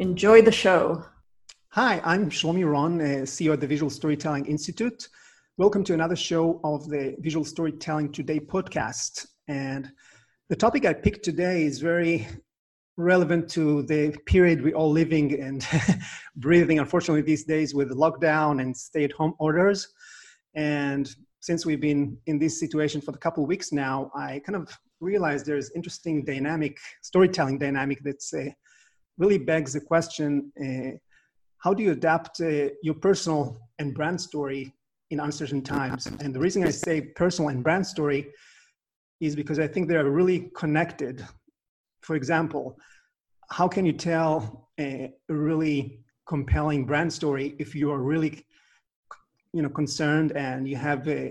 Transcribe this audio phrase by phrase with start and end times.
[0.00, 1.04] Enjoy the show.
[1.72, 5.06] Hi, I'm Shlomi Ron, uh, CEO of the Visual Storytelling Institute.
[5.58, 9.26] Welcome to another show of the Visual Storytelling Today podcast.
[9.46, 9.92] And
[10.48, 12.26] the topic I picked today is very
[12.96, 15.68] relevant to the period we're all living and
[16.36, 19.86] breathing, unfortunately, these days with lockdown and stay at home orders.
[20.54, 24.74] And since we've been in this situation for a couple weeks now, I kind of
[25.00, 28.46] realized there's interesting dynamic, storytelling dynamic that's uh,
[29.20, 30.96] really begs the question uh,
[31.58, 34.72] how do you adapt uh, your personal and brand story
[35.10, 36.06] in uncertain times?
[36.20, 38.32] And the reason I say personal and brand story
[39.20, 41.26] is because I think they are really connected.
[42.00, 42.78] For example,
[43.50, 48.46] how can you tell a, a really compelling brand story if you are really
[49.52, 51.30] you know concerned and you have uh,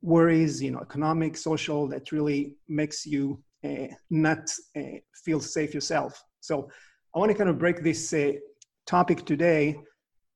[0.00, 6.24] worries you know economic social that really makes you uh, not uh, feel safe yourself
[6.40, 6.70] so
[7.14, 8.32] I want to kind of break this uh,
[8.86, 9.80] topic today.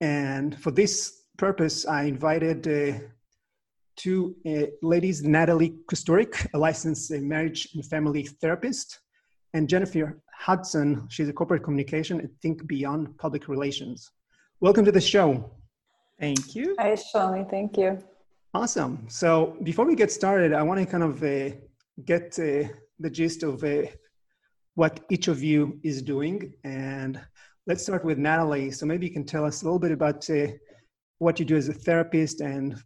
[0.00, 2.98] And for this purpose, I invited uh,
[3.96, 9.00] two uh, ladies, Natalie Kusturic, a licensed uh, marriage and family therapist,
[9.52, 14.10] and Jennifer Hudson, she's a corporate communication and Think Beyond Public Relations.
[14.60, 15.52] Welcome to the show.
[16.18, 16.74] Thank you.
[16.78, 17.48] Hi, Shlomi.
[17.50, 17.98] Thank you.
[18.54, 19.06] Awesome.
[19.08, 21.54] So before we get started, I want to kind of uh,
[22.04, 23.82] get uh, the gist of uh,
[24.74, 26.52] what each of you is doing.
[26.64, 27.20] And
[27.66, 28.70] let's start with Natalie.
[28.70, 30.48] So maybe you can tell us a little bit about uh,
[31.18, 32.82] what you do as a therapist and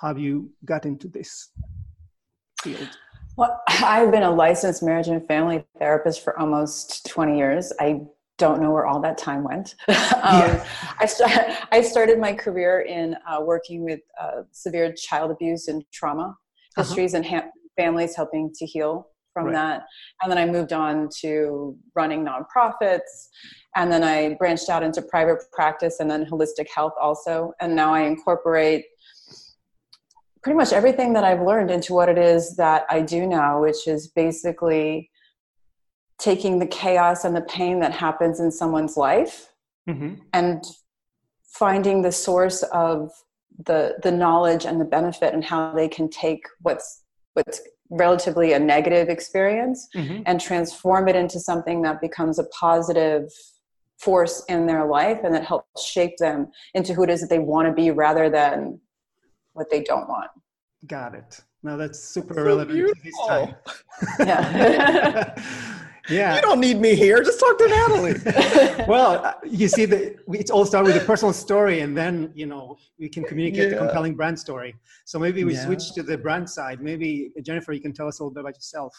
[0.00, 1.50] how you got into this
[2.60, 2.88] field.
[3.36, 7.72] Well, I've been a licensed marriage and family therapist for almost 20 years.
[7.80, 8.02] I
[8.38, 9.74] don't know where all that time went.
[9.88, 10.66] um, yeah.
[10.98, 15.84] I, st- I started my career in uh, working with uh, severe child abuse and
[15.92, 16.82] trauma uh-huh.
[16.82, 17.24] histories uh-huh.
[17.24, 19.52] and ha- families helping to heal from right.
[19.52, 19.82] that.
[20.22, 23.28] And then I moved on to running nonprofits.
[23.74, 27.52] And then I branched out into private practice and then holistic health also.
[27.60, 28.84] And now I incorporate
[30.42, 33.86] pretty much everything that I've learned into what it is that I do now, which
[33.86, 35.10] is basically
[36.18, 39.52] taking the chaos and the pain that happens in someone's life
[39.88, 40.14] mm-hmm.
[40.32, 40.64] and
[41.44, 43.10] finding the source of
[43.66, 47.04] the the knowledge and the benefit and how they can take what's
[47.34, 47.60] what's
[47.92, 50.22] relatively a negative experience mm-hmm.
[50.24, 53.30] and transform it into something that becomes a positive
[53.98, 57.38] force in their life and that helps shape them into who it is that they
[57.38, 58.80] want to be rather than
[59.52, 60.30] what they don't want.
[60.86, 61.40] Got it.
[61.62, 62.96] Now that's super so relevant beautiful.
[62.96, 64.26] to this time.
[64.26, 65.78] yeah.
[66.08, 66.36] yeah.
[66.36, 67.22] You don't need me here.
[67.22, 68.14] Just talk to Natalie.
[68.88, 72.46] well, uh, you see, the, it all started with a personal story, and then you
[72.46, 73.78] know we can communicate yeah.
[73.78, 74.74] the compelling brand story.
[75.04, 75.64] So maybe we yeah.
[75.64, 76.80] switch to the brand side.
[76.80, 78.94] Maybe Jennifer, you can tell us a little bit about yourself.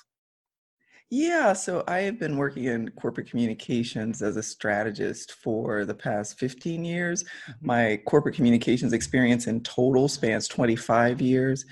[1.16, 6.40] Yeah, so I have been working in corporate communications as a strategist for the past
[6.40, 7.24] 15 years.
[7.24, 7.68] Mm-hmm.
[7.68, 11.66] My corporate communications experience in total spans 25 years.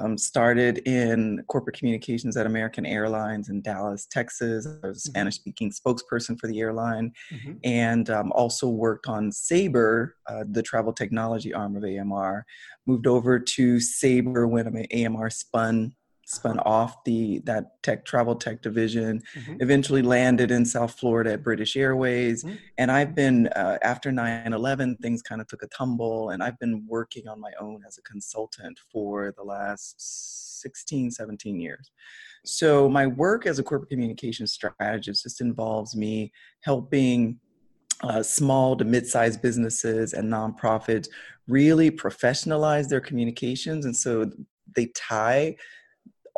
[0.00, 4.64] Um, started in corporate communications at American Airlines in Dallas, Texas.
[4.64, 5.10] I was a mm-hmm.
[5.10, 7.54] Spanish speaking spokesperson for the airline mm-hmm.
[7.64, 12.46] and um, also worked on Sabre, uh, the travel technology arm of AMR.
[12.86, 15.94] Moved over to Sabre when AMR spun
[16.28, 19.56] spun off the that tech travel tech division mm-hmm.
[19.60, 22.56] eventually landed in south florida at british airways mm-hmm.
[22.76, 26.84] and i've been uh, after 9-11 things kind of took a tumble and i've been
[26.86, 31.90] working on my own as a consultant for the last 16 17 years
[32.44, 37.38] so my work as a corporate communications strategist just involves me helping
[38.02, 41.08] uh, small to mid-sized businesses and nonprofits
[41.48, 44.30] really professionalize their communications and so
[44.76, 45.56] they tie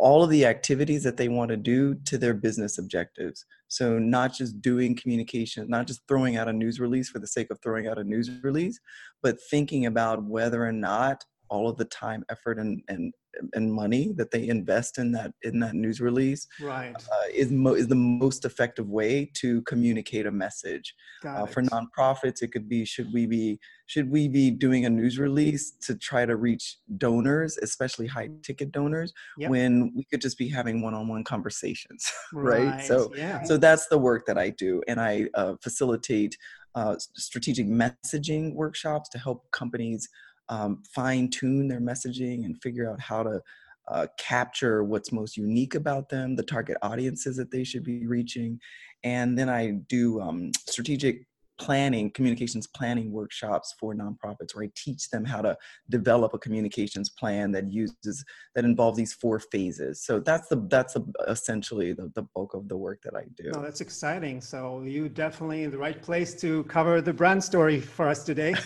[0.00, 3.44] all of the activities that they want to do to their business objectives.
[3.68, 7.50] So, not just doing communication, not just throwing out a news release for the sake
[7.50, 8.80] of throwing out a news release,
[9.22, 13.12] but thinking about whether or not all of the time, effort, and, and
[13.54, 17.74] and money that they invest in that in that news release right uh, is mo-
[17.74, 20.94] is the most effective way to communicate a message
[21.26, 25.18] uh, for nonprofits it could be should we be should we be doing a news
[25.18, 29.50] release to try to reach donors especially high ticket donors yep.
[29.50, 32.84] when we could just be having one-on-one conversations right, right?
[32.84, 33.42] so yeah.
[33.42, 36.36] so that's the work that i do and i uh, facilitate
[36.74, 40.08] uh, strategic messaging workshops to help companies
[40.50, 43.40] um, fine tune their messaging and figure out how to
[43.88, 48.60] uh, capture what's most unique about them, the target audiences that they should be reaching.
[49.02, 51.26] And then I do um, strategic
[51.60, 55.56] planning, communications planning workshops for nonprofits where I teach them how to
[55.90, 58.24] develop a communications plan that uses
[58.54, 60.02] that involves these four phases.
[60.02, 63.52] So that's the that's a, essentially the, the bulk of the work that I do.
[63.54, 64.40] Oh, that's exciting.
[64.40, 68.54] So you definitely in the right place to cover the brand story for us today.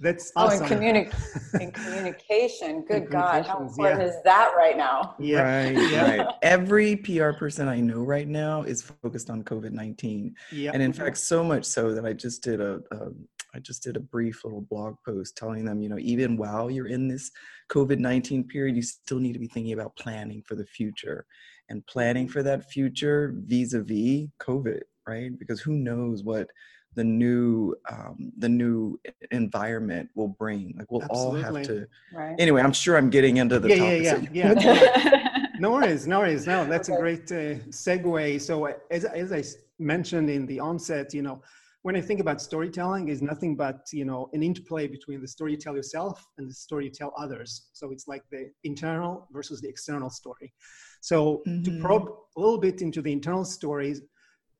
[0.00, 0.64] That's oh, awesome.
[0.64, 2.84] Oh, in, communi- in communication.
[2.84, 4.08] Good in God, how important yeah.
[4.08, 5.14] is that right now?
[5.20, 5.42] Yeah.
[5.42, 6.16] Right, yeah.
[6.16, 6.34] right.
[6.42, 10.34] Every PR person I know right now is focused on COVID 19.
[10.50, 10.72] Yeah.
[10.74, 13.10] And in fact, so much so that I just just did a, a
[13.54, 16.86] I just did a brief little blog post telling them, you know, even while you're
[16.86, 17.30] in this
[17.70, 21.26] COVID 19 period, you still need to be thinking about planning for the future
[21.68, 25.38] and planning for that future vis a vis COVID, right?
[25.38, 26.48] Because who knows what
[26.94, 28.98] the new um, the new
[29.30, 31.44] environment will bring like we'll Absolutely.
[31.44, 32.36] all have to right.
[32.38, 35.48] anyway i'm sure i'm getting into the yeah topic yeah yeah, yeah.
[35.58, 36.98] no worries no worries no that's okay.
[36.98, 39.42] a great uh, segue so as, as i
[39.78, 41.40] mentioned in the onset you know
[41.82, 45.52] when I think about storytelling, is nothing but you know an interplay between the story
[45.52, 47.68] you tell yourself and the story you tell others.
[47.72, 50.52] So it's like the internal versus the external story.
[51.00, 51.62] So mm-hmm.
[51.64, 54.02] to probe a little bit into the internal stories,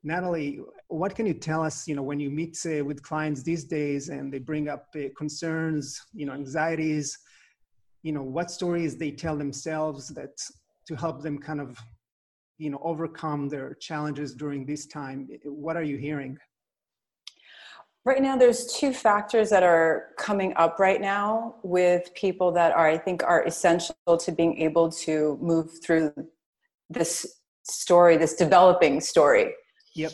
[0.02, 1.86] Natalie, what can you tell us?
[1.86, 5.02] You know, when you meet uh, with clients these days and they bring up uh,
[5.16, 7.16] concerns, you know, anxieties,
[8.02, 10.36] you know, what stories they tell themselves that
[10.88, 11.78] to help them kind of,
[12.58, 15.28] you know, overcome their challenges during this time.
[15.44, 16.36] What are you hearing?
[18.04, 22.88] Right now, there's two factors that are coming up right now with people that are,
[22.88, 26.12] I think, are essential to being able to move through
[26.90, 29.54] this story, this developing story.
[29.94, 30.12] Yep.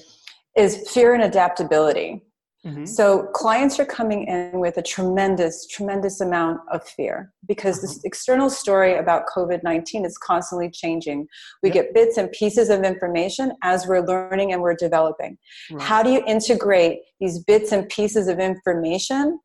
[0.54, 2.27] Is fear and adaptability.
[2.66, 2.86] Mm-hmm.
[2.86, 8.50] So clients are coming in with a tremendous, tremendous amount of fear because this external
[8.50, 11.28] story about COVID 19 is constantly changing.
[11.62, 11.74] We yep.
[11.74, 15.38] get bits and pieces of information as we're learning and we're developing.
[15.70, 15.82] Right.
[15.82, 19.38] How do you integrate these bits and pieces of information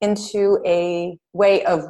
[0.00, 1.86] into a way of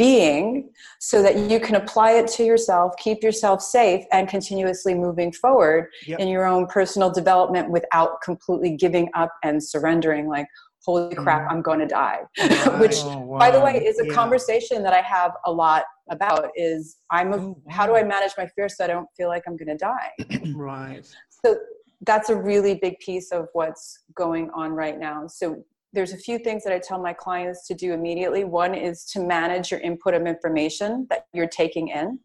[0.00, 5.30] being so that you can apply it to yourself, keep yourself safe, and continuously moving
[5.30, 6.18] forward yep.
[6.18, 10.46] in your own personal development without completely giving up and surrendering like,
[10.86, 11.56] holy crap, mm-hmm.
[11.56, 12.20] I'm going to die.
[12.80, 13.38] Which, oh, wow.
[13.38, 14.14] by the way, is a yeah.
[14.14, 17.56] conversation that I have a lot about is I'm a, oh, wow.
[17.68, 20.12] how do I manage my fear so I don't feel like I'm going to die?
[20.56, 21.06] right.
[21.44, 21.58] So
[22.06, 25.26] that's a really big piece of what's going on right now.
[25.26, 28.44] So there's a few things that I tell my clients to do immediately.
[28.44, 32.18] One is to manage your input of information that you're taking in.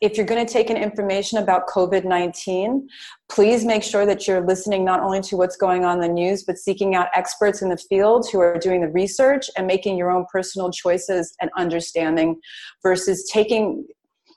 [0.00, 2.86] If you're going to take in information about COVID 19,
[3.30, 6.44] please make sure that you're listening not only to what's going on in the news,
[6.44, 10.10] but seeking out experts in the field who are doing the research and making your
[10.10, 12.38] own personal choices and understanding
[12.82, 13.84] versus taking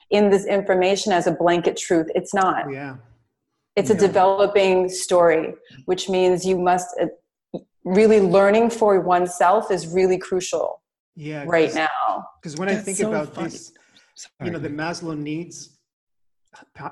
[0.09, 2.07] in this information as a blanket truth.
[2.15, 2.71] It's not.
[2.71, 2.95] Yeah.
[3.75, 5.53] It's a developing story,
[5.85, 6.87] which means you must
[7.83, 10.81] really learning for oneself is really crucial
[11.15, 13.49] yeah right now because when That's i think so about funny.
[13.49, 13.73] this
[14.15, 14.33] Sorry.
[14.45, 15.79] you know the maslow needs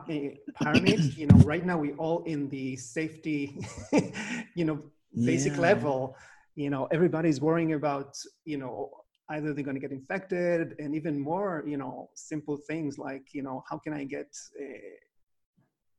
[0.10, 0.32] eh,
[0.62, 3.60] pyramid you know right now we all in the safety
[4.56, 4.82] you know
[5.26, 5.62] basic yeah.
[5.70, 6.16] level
[6.56, 8.90] you know everybody's worrying about you know
[9.30, 13.44] either they're going to get infected and even more you know simple things like you
[13.44, 14.30] know how can i get
[14.62, 14.64] uh,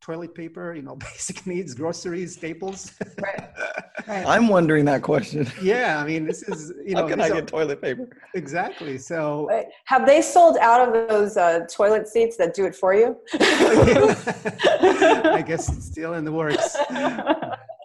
[0.01, 2.93] toilet paper, you know, basic needs, groceries, staples.
[3.21, 3.48] right.
[4.09, 4.27] Right.
[4.27, 5.47] I'm wondering that question.
[5.61, 8.09] Yeah, I mean, this is you know, how can I get toilet paper?
[8.35, 8.99] Exactly.
[8.99, 9.49] So,
[9.85, 13.17] have they sold out of those uh, toilet seats that do it for you?
[13.35, 16.77] I guess it's still in the works.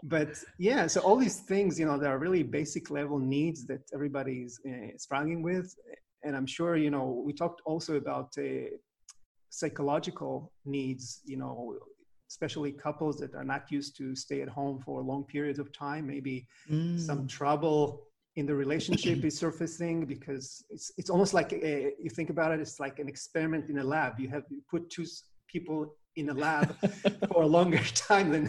[0.06, 3.84] But yeah, so all these things, you know, there are really basic level needs that
[3.94, 5.74] everybody's uh, struggling with,
[6.24, 8.34] and I'm sure you know we talked also about.
[8.38, 8.68] Uh,
[9.54, 11.78] psychological needs you know
[12.34, 16.04] especially couples that are not used to stay at home for long periods of time.
[16.16, 17.00] Maybe mm.
[17.00, 17.82] some trouble
[18.40, 22.60] in the relationship is surfacing because it's it's almost like a, you think about it
[22.66, 24.12] it's like an experiment in a lab.
[24.24, 25.06] You have you put two
[25.54, 25.80] people
[26.16, 26.68] in a lab
[27.30, 28.44] for a longer time than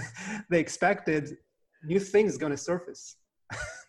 [0.51, 1.25] they expected
[1.93, 3.05] new things going to surface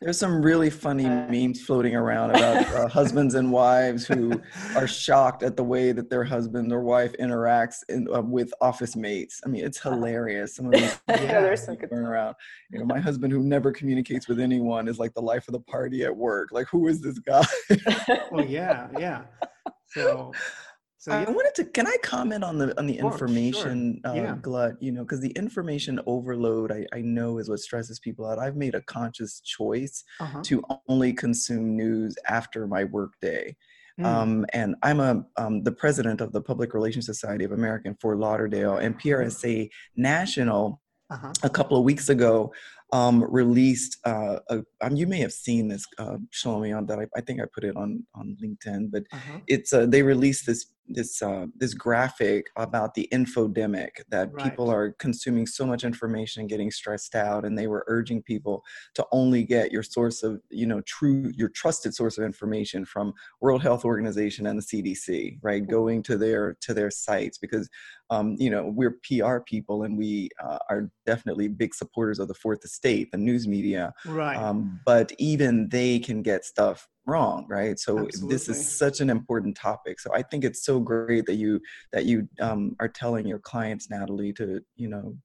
[0.02, 4.40] there's some really funny memes floating around about uh, husbands and wives who
[4.76, 8.96] are shocked at the way that their husband or wife interacts in, uh, with office
[8.96, 9.42] mates.
[9.46, 10.56] I mean, it's hilarious.
[10.56, 12.36] Some of these yeah, there's some good going around.
[12.72, 15.62] You know, my husband who never communicates with anyone is like the life of the
[15.62, 16.50] party at work.
[16.52, 17.46] Like, who is this guy?
[18.32, 19.24] well, yeah, yeah.
[19.88, 20.34] So
[21.06, 21.66] So I wanted to.
[21.66, 24.16] Can I comment on the on the information sure.
[24.16, 24.32] yeah.
[24.32, 24.82] uh, glut?
[24.82, 28.40] You know, because the information overload, I, I know, is what stresses people out.
[28.40, 30.42] I've made a conscious choice uh-huh.
[30.46, 33.56] to only consume news after my workday.
[34.00, 34.06] Mm.
[34.06, 37.94] Um, and I'm a um, the president of the Public Relations Society of America in
[37.98, 40.82] Fort Lauderdale, and PRSA National.
[41.12, 41.32] Uh-huh.
[41.44, 42.52] A couple of weeks ago,
[42.92, 44.00] um, released.
[44.06, 46.98] Uh, a, um, you may have seen this, uh, Shlomi, on that.
[46.98, 49.40] I, I, think I put it on on LinkedIn, but uh-huh.
[49.46, 54.44] it's uh, they released this this uh, this graphic about the infodemic that right.
[54.44, 58.64] people are consuming so much information and getting stressed out and they were urging people
[58.94, 63.14] to only get your source of you know true your trusted source of information from
[63.42, 65.68] world health organization and the cdc right?
[65.68, 67.70] Going to their to their sites because
[68.10, 72.34] um, you know we're pr people and we uh, are definitely big supporters of the
[72.34, 73.94] fourth estate the news media.
[74.06, 74.38] Right.
[74.38, 77.80] Um, but even they can get stuff wrong right?
[77.80, 78.34] So Absolutely.
[78.34, 80.00] this is such an important topic.
[80.00, 81.60] So i think it's so great that you
[81.94, 85.16] that you um, are telling your clients natalie to you know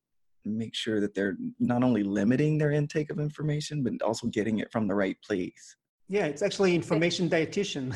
[0.45, 4.71] make sure that they're not only limiting their intake of information but also getting it
[4.73, 5.77] from the right place.
[6.09, 7.95] Yeah it's actually information dietitian.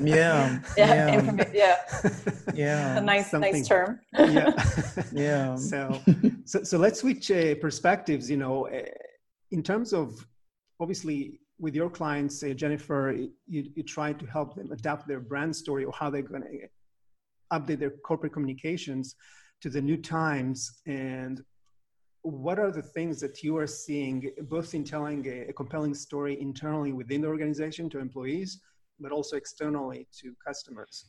[0.00, 1.44] Yeah yeah yeah.
[1.52, 1.76] yeah,
[2.54, 2.98] yeah.
[2.98, 4.00] a nice Something, nice term.
[4.18, 4.52] Yeah.
[5.12, 5.56] Yeah.
[5.56, 6.00] So,
[6.44, 8.82] so so let's switch uh, perspectives you know uh,
[9.50, 10.26] in terms of
[10.80, 13.14] obviously with your clients, say Jennifer,
[13.46, 16.68] you, you try to help them adapt their brand story or how they're going to
[17.52, 19.14] update their corporate communications
[19.62, 20.82] to the new times.
[20.86, 21.42] And
[22.22, 26.38] what are the things that you are seeing, both in telling a, a compelling story
[26.40, 28.60] internally within the organization to employees,
[29.00, 31.06] but also externally to customers?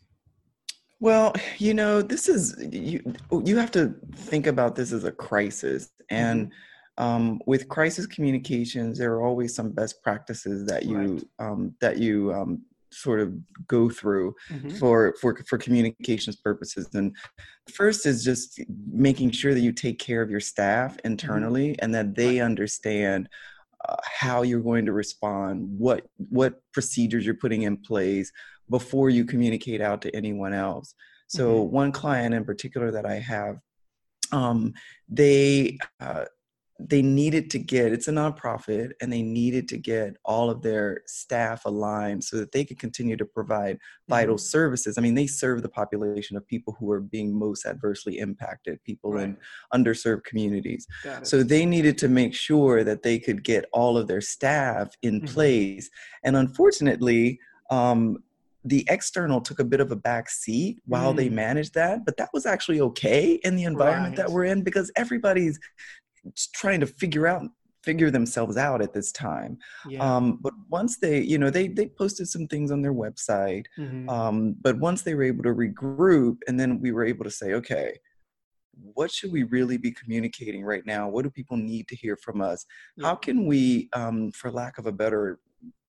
[0.99, 3.13] Well, you know, this is you.
[3.31, 6.53] You have to think about this as a crisis, and mm-hmm
[6.97, 10.97] um, with crisis communications, there are always some best practices that you
[11.39, 11.47] right.
[11.47, 12.61] um, that you um,
[12.91, 13.33] sort of
[13.67, 14.69] go through mm-hmm.
[14.77, 16.89] for for for communications purposes.
[16.93, 17.15] And
[17.71, 18.59] first is just
[18.91, 21.07] making sure that you take care of your staff mm-hmm.
[21.07, 21.83] internally mm-hmm.
[21.83, 22.45] and that they right.
[22.45, 23.29] understand.
[23.87, 28.31] Uh, how you're going to respond, what what procedures you're putting in place
[28.71, 30.95] before you communicate out to anyone else.
[31.27, 31.73] So mm-hmm.
[31.73, 33.59] one client in particular that I have,
[34.31, 34.73] um,
[35.07, 36.25] they uh,
[36.79, 41.01] they needed to get it's a nonprofit and they needed to get all of their
[41.07, 44.41] staff aligned so that they could continue to provide vital mm-hmm.
[44.41, 48.83] services i mean they serve the population of people who are being most adversely impacted
[48.83, 49.23] people right.
[49.23, 49.37] in
[49.73, 50.85] underserved communities
[51.23, 55.21] so they needed to make sure that they could get all of their staff in
[55.21, 55.33] mm-hmm.
[55.33, 55.89] place
[56.23, 58.17] and unfortunately um,
[58.63, 61.17] the external took a bit of a back seat while mm.
[61.17, 64.27] they managed that, but that was actually okay in the environment right.
[64.27, 65.57] that we're in because everybody's
[66.53, 67.43] trying to figure out
[67.83, 69.57] figure themselves out at this time
[69.87, 69.99] yeah.
[70.03, 74.09] um, but once they you know they they posted some things on their website mm-hmm.
[74.09, 77.53] um, but once they were able to regroup and then we were able to say
[77.53, 77.97] okay
[78.93, 82.41] what should we really be communicating right now what do people need to hear from
[82.41, 82.65] us
[82.97, 83.07] yeah.
[83.07, 85.39] how can we um, for lack of a better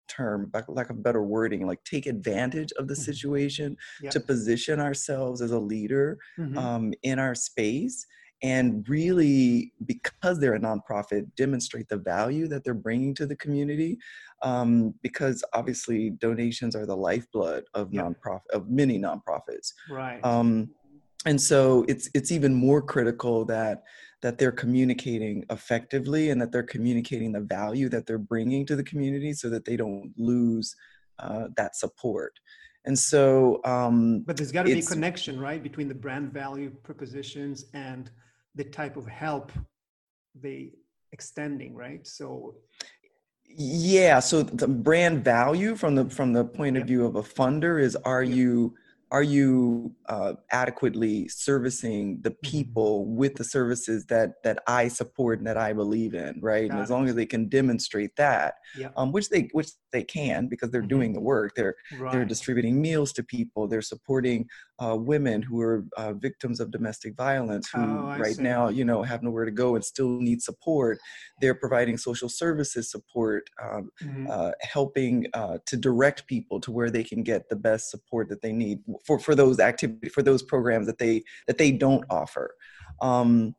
[0.07, 3.03] term lack of better wording like take advantage of the mm-hmm.
[3.03, 3.77] situation
[4.09, 6.57] to position ourselves as a leader mm-hmm.
[6.57, 8.05] um, in our space
[8.43, 13.97] and really because they're a nonprofit demonstrate the value that they're bringing to the community
[14.41, 19.73] um, because obviously donations are the lifeblood of nonprofit of many nonprofits.
[19.89, 20.23] Right.
[20.23, 20.69] Um,
[21.25, 23.83] and so it's it's even more critical that
[24.21, 28.83] that they're communicating effectively and that they're communicating the value that they're bringing to the
[28.83, 30.75] community so that they don't lose
[31.19, 32.39] uh, that support.
[32.85, 36.71] And so um, but there's got to be a connection right between the brand value
[36.83, 38.09] propositions and
[38.55, 39.51] the type of help
[40.35, 40.71] they
[41.11, 42.05] extending right?
[42.07, 42.55] So
[43.57, 47.81] yeah so the brand value from the from the point of view of a funder
[47.81, 48.73] is are you
[49.11, 52.49] are you uh, adequately servicing the mm-hmm.
[52.49, 56.69] people with the services that that I support and that I believe in, right?
[56.69, 56.93] Got and as it.
[56.93, 58.93] long as they can demonstrate that, yep.
[58.95, 60.87] um, which they which they can because they're mm-hmm.
[60.87, 61.53] doing the work.
[61.55, 62.11] They're right.
[62.13, 63.67] they're distributing meals to people.
[63.67, 64.47] They're supporting
[64.79, 68.41] uh, women who are uh, victims of domestic violence who oh, right see.
[68.41, 70.99] now you know have nowhere to go and still need support.
[71.41, 74.27] They're providing social services support, um, mm-hmm.
[74.31, 78.41] Uh, helping uh, to direct people to where they can get the best support that
[78.41, 82.55] they need for for those activity for those programs that they that they don't offer.
[83.01, 83.55] Um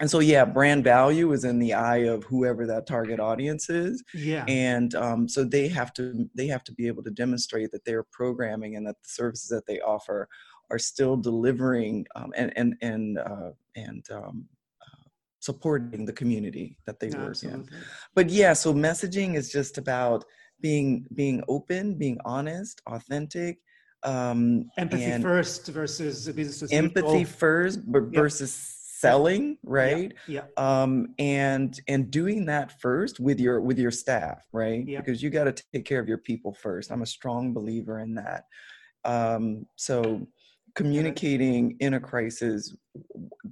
[0.00, 4.02] and so yeah brand value is in the eye of whoever that target audience is.
[4.14, 4.44] Yeah.
[4.48, 8.02] And um, so they have to they have to be able to demonstrate that their
[8.02, 10.28] programming and that the services that they offer
[10.72, 14.46] are still delivering um, and and and uh, and um,
[14.80, 15.08] uh,
[15.38, 17.76] supporting the community that they work Absolutely.
[17.76, 17.84] in
[18.14, 20.24] but yeah so messaging is just about
[20.60, 23.58] being being open being honest authentic
[24.04, 26.72] Um, empathy first versus business.
[26.72, 30.12] Empathy first versus selling, right?
[30.26, 30.44] Yeah.
[30.56, 34.86] Um, and and doing that first with your with your staff, right?
[34.86, 35.00] Yeah.
[35.00, 36.90] Because you got to take care of your people first.
[36.90, 38.44] I'm a strong believer in that.
[39.04, 40.26] Um, so
[40.74, 42.74] communicating in a crisis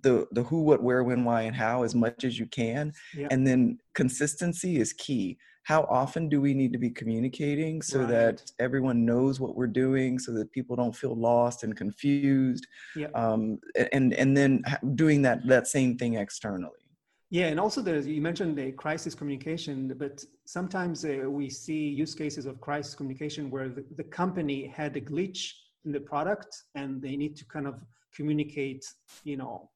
[0.03, 3.29] the the who what where when why and how as much as you can yeah.
[3.31, 8.09] and then consistency is key how often do we need to be communicating so right.
[8.09, 13.09] that everyone knows what we're doing so that people don't feel lost and confused yeah.
[13.15, 13.59] um,
[13.93, 14.63] and and then
[14.95, 16.73] doing that that same thing externally
[17.33, 22.13] yeah, and also there's you mentioned the crisis communication, but sometimes uh, we see use
[22.13, 25.53] cases of crisis communication where the, the company had a glitch
[25.85, 27.77] in the product and they need to kind of
[28.15, 28.85] communicate
[29.25, 29.71] you know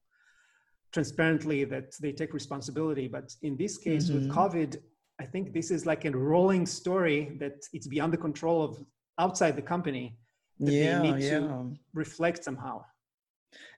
[0.92, 4.26] transparently that they take responsibility but in this case mm-hmm.
[4.26, 4.76] with covid
[5.20, 8.84] i think this is like a rolling story that it's beyond the control of
[9.18, 10.16] outside the company
[10.60, 11.38] that yeah, they need yeah.
[11.40, 12.82] to reflect somehow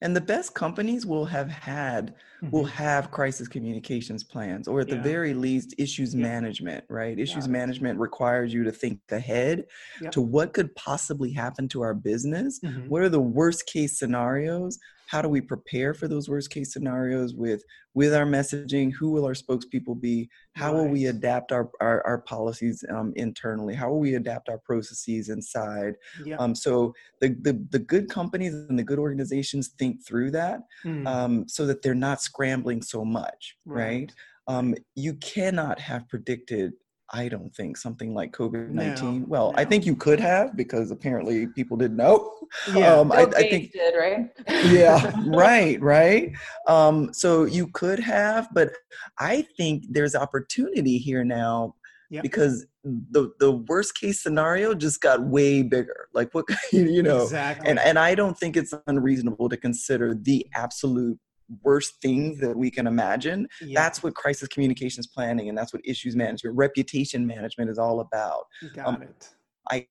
[0.00, 2.50] and the best companies will have had mm-hmm.
[2.50, 6.22] will have crisis communications plans or at the very least issues yeah.
[6.22, 7.52] management right issues yeah.
[7.52, 9.64] management requires you to think ahead
[10.00, 10.10] yeah.
[10.10, 12.88] to what could possibly happen to our business mm-hmm.
[12.88, 17.34] what are the worst case scenarios how do we prepare for those worst case scenarios
[17.34, 17.62] with
[17.94, 20.82] with our messaging who will our spokespeople be how right.
[20.82, 25.28] will we adapt our our, our policies um, internally how will we adapt our processes
[25.28, 25.94] inside
[26.24, 26.36] yeah.
[26.36, 31.06] um, so the, the the good companies and the good organizations think through that mm.
[31.06, 34.12] um, so that they're not scrambling so much right, right?
[34.48, 36.72] Um, you cannot have predicted
[37.10, 39.20] I don't think something like COVID nineteen.
[39.20, 39.58] No, well, no.
[39.58, 42.32] I think you could have because apparently people didn't know.
[42.72, 44.30] Yeah, um, I, I, think did right.
[44.66, 46.32] yeah, right, right.
[46.68, 48.70] Um, so you could have, but
[49.18, 51.74] I think there's opportunity here now
[52.08, 52.22] yep.
[52.22, 56.08] because the the worst case scenario just got way bigger.
[56.14, 57.68] Like what you know, exactly.
[57.68, 61.18] And and I don't think it's unreasonable to consider the absolute
[61.62, 63.46] worst things that we can imagine.
[63.60, 63.80] Yeah.
[63.80, 68.46] That's what crisis communications planning and that's what issues management, reputation management is all about.
[68.74, 69.28] Got um, it.
[69.70, 69.86] I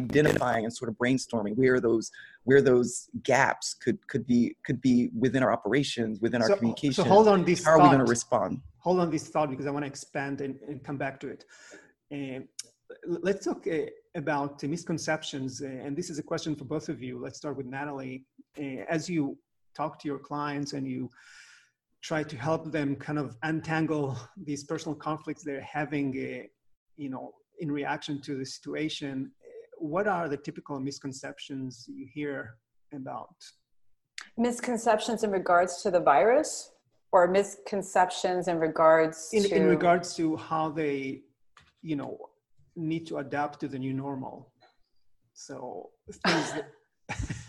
[0.00, 2.10] identifying and sort of brainstorming where those
[2.44, 7.04] where those gaps could could be could be within our operations within so, our communication
[7.04, 7.80] so hold on this how thought.
[7.80, 10.58] are we going to respond hold on this thought because i want to expand and,
[10.66, 11.44] and come back to it
[12.14, 12.40] uh,
[13.06, 17.18] let's talk uh, about uh, misconceptions and this is a question for both of you
[17.18, 18.24] let's start with natalie
[18.88, 19.36] as you
[19.74, 21.10] talk to your clients and you
[22.02, 26.46] try to help them kind of untangle these personal conflicts they're having uh,
[26.96, 29.30] you know in reaction to the situation
[29.82, 32.56] what are the typical misconceptions you hear
[32.94, 33.34] about?
[34.38, 36.72] Misconceptions in regards to the virus
[37.10, 41.22] or misconceptions in regards in, to in regards to how they
[41.82, 42.16] you know
[42.76, 44.52] need to adapt to the new normal.
[45.34, 45.90] So
[46.24, 46.68] things that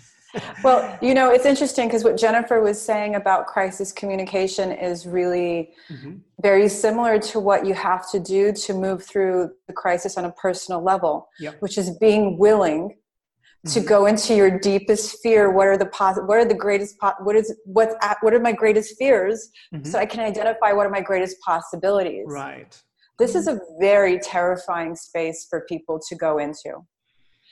[0.63, 5.71] well, you know, it's interesting because what Jennifer was saying about crisis communication is really
[5.89, 6.15] mm-hmm.
[6.41, 10.31] very similar to what you have to do to move through the crisis on a
[10.31, 11.55] personal level, yep.
[11.59, 13.69] which is being willing mm-hmm.
[13.69, 15.51] to go into your deepest fear.
[15.51, 16.97] What are the pos- What are the greatest?
[16.99, 19.49] Po- what is what's at, What are my greatest fears?
[19.73, 19.85] Mm-hmm.
[19.85, 22.25] So I can identify what are my greatest possibilities.
[22.27, 22.79] Right.
[23.19, 26.83] This is a very terrifying space for people to go into.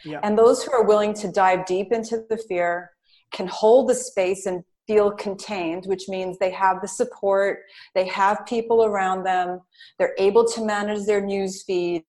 [0.03, 0.19] Yeah.
[0.23, 2.91] And those who are willing to dive deep into the fear
[3.31, 7.59] can hold the space and feel contained, which means they have the support,
[7.95, 9.61] they have people around them,
[9.97, 12.03] they're able to manage their news feed,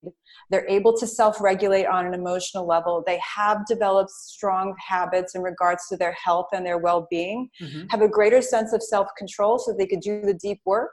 [0.50, 5.42] they're able to self regulate on an emotional level, they have developed strong habits in
[5.42, 7.86] regards to their health and their well being, mm-hmm.
[7.88, 10.92] have a greater sense of self control so they could do the deep work,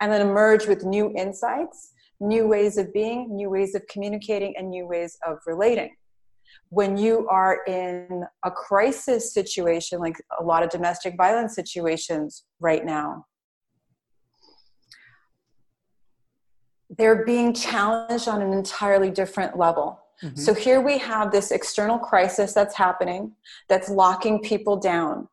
[0.00, 4.70] and then emerge with new insights, new ways of being, new ways of communicating, and
[4.70, 5.94] new ways of relating
[6.70, 12.84] when you are in a crisis situation, like a lot of domestic violence situations right
[12.84, 13.24] now,
[16.98, 20.00] they're being challenged on an entirely different level.
[20.22, 20.36] Mm-hmm.
[20.36, 23.32] So here we have this external crisis that's happening
[23.68, 25.28] that's locking people down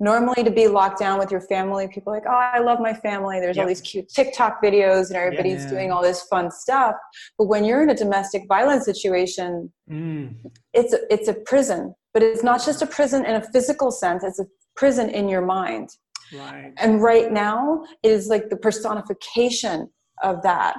[0.00, 3.40] normally to be locked down with your family people like oh i love my family
[3.40, 3.64] there's yep.
[3.64, 5.70] all these cute tiktok videos and everybody's yeah.
[5.70, 6.96] doing all this fun stuff
[7.38, 10.34] but when you're in a domestic violence situation mm.
[10.72, 14.24] it's a, it's a prison but it's not just a prison in a physical sense
[14.24, 15.88] it's a prison in your mind
[16.36, 19.88] right and right now it is like the personification
[20.22, 20.76] of that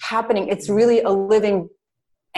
[0.00, 1.68] happening it's really a living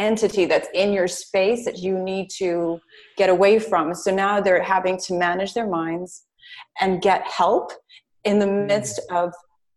[0.00, 2.80] entity that's in your space that you need to
[3.16, 3.94] get away from.
[3.94, 6.24] So now they're having to manage their minds
[6.80, 7.70] and get help
[8.24, 8.66] in the mm.
[8.66, 9.32] midst of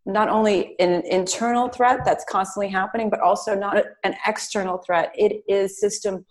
[0.06, 5.12] not only an internal threat that's constantly happening, but also not an external threat.
[5.16, 6.26] It is system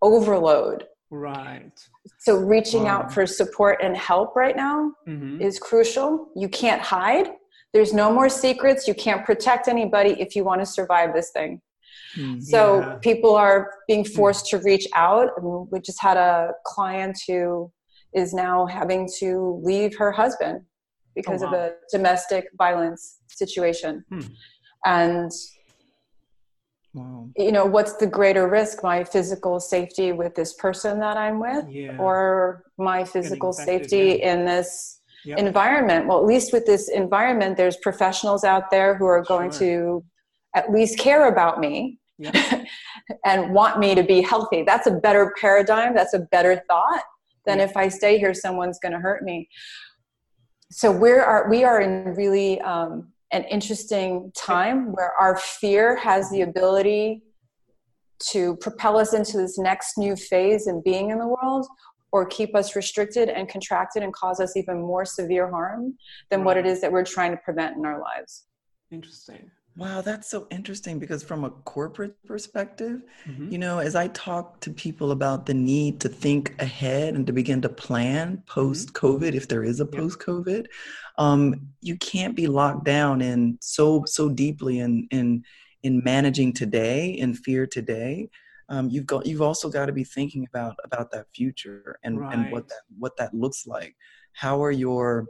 [0.00, 0.86] overload.
[1.10, 1.72] Right.
[2.20, 2.90] So reaching Wow.
[2.92, 5.40] out for support and help right now Mhm.
[5.42, 6.28] is crucial.
[6.34, 7.34] You can't hide.
[7.74, 8.88] There's no more secrets.
[8.88, 11.60] You can't protect anybody if you want to survive this thing.
[12.14, 12.40] Hmm.
[12.40, 12.94] So Yeah.
[13.00, 15.30] people are being forced to reach out.
[15.36, 17.72] I mean, we just had a client who
[18.14, 20.62] is now having to leave her husband
[21.14, 24.04] because Oh, of a domestic violence situation.
[24.10, 24.20] Hmm.
[24.84, 25.30] And
[26.94, 27.30] Wow.
[27.36, 28.82] you know, what's the greater risk?
[28.82, 31.96] My physical safety with this person that I'm with, Yeah.
[31.98, 34.32] or my physical infected, safety yeah.
[34.32, 35.38] in this Yep.
[35.38, 36.06] environment?
[36.06, 39.58] Well, at least with this environment, there's professionals out there who are going Sure.
[39.60, 40.04] to
[40.54, 42.64] at least care about me Yeah.
[43.24, 44.62] and want me to be healthy.
[44.62, 45.94] That's a better paradigm.
[45.94, 47.02] That's a better thought
[47.46, 47.64] than Yeah.
[47.64, 49.48] if I stay here, someone's going to hurt me.
[50.70, 56.30] So we are we are in really um, an interesting time where our fear has
[56.30, 57.22] the ability
[58.30, 61.66] to propel us into this next new phase in being in the world
[62.12, 65.96] or keep us restricted and contracted and cause us even more severe harm
[66.30, 68.44] than what it is that we're trying to prevent in our lives.
[68.90, 69.50] Interesting.
[69.74, 73.48] Wow, that's so interesting because from a corporate perspective, Mhm.
[73.48, 77.32] you know, as I talk to people about the need to think ahead and to
[77.32, 80.10] begin to plan post COVID, if there is a Mm-hmm.
[80.10, 80.66] Post COVID,
[81.16, 85.42] um, you can't be locked down in so so deeply in in
[85.82, 88.28] in managing today in fear today.
[88.68, 92.50] Um, you've got you've also got to be thinking about about that future and and
[92.50, 93.96] what that what that looks like.
[94.34, 95.26] How are your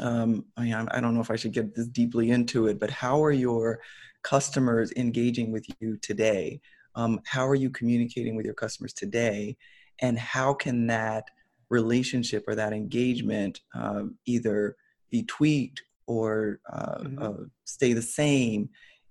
[0.00, 2.90] um, I mean, I don't know if I should get this deeply into it, but
[2.90, 3.80] how are your
[4.22, 6.60] customers engaging with you today?
[6.94, 9.56] Um, how are you communicating with your customers today?
[10.00, 11.24] And how can that
[11.70, 14.76] relationship or that engagement um, either
[15.10, 17.22] be tweaked or uh, Mhm.
[17.22, 18.70] uh, stay the same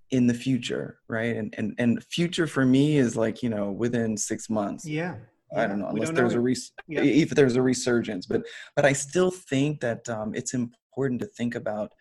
[0.10, 1.36] in the future, right?
[1.38, 4.86] And and and future for me is like you know within six months.
[4.86, 5.16] Yeah.
[5.56, 7.02] I don't know unless don't there's know a res- Yeah.
[7.02, 8.44] if there's a resurgence, but
[8.76, 11.94] but I still think that um, it's important to think about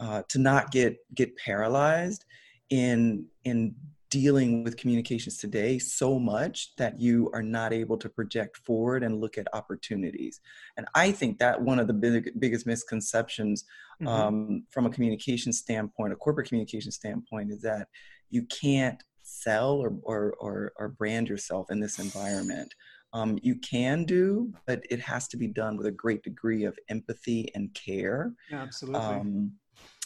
[0.00, 2.24] uh, to not get get paralyzed
[2.70, 3.74] in in
[4.08, 9.20] dealing with communications today so much that you are not able to project forward and
[9.20, 10.40] look at opportunities.
[10.76, 13.64] And I think that one of the big, biggest misconceptions
[14.00, 14.06] Mhm.
[14.06, 17.88] um, from a communication standpoint, a corporate communication standpoint, is that
[18.30, 22.72] you can't sell or, or, or, or brand yourself in this environment.
[23.16, 26.78] Um, you can do, but it has to be done with a great degree of
[26.90, 28.34] empathy and care.
[28.50, 29.00] Yeah, absolutely.
[29.00, 29.52] Um,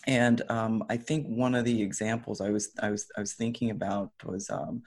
[0.07, 3.70] and um, I think one of the examples I was I was I was thinking
[3.70, 4.83] about was um,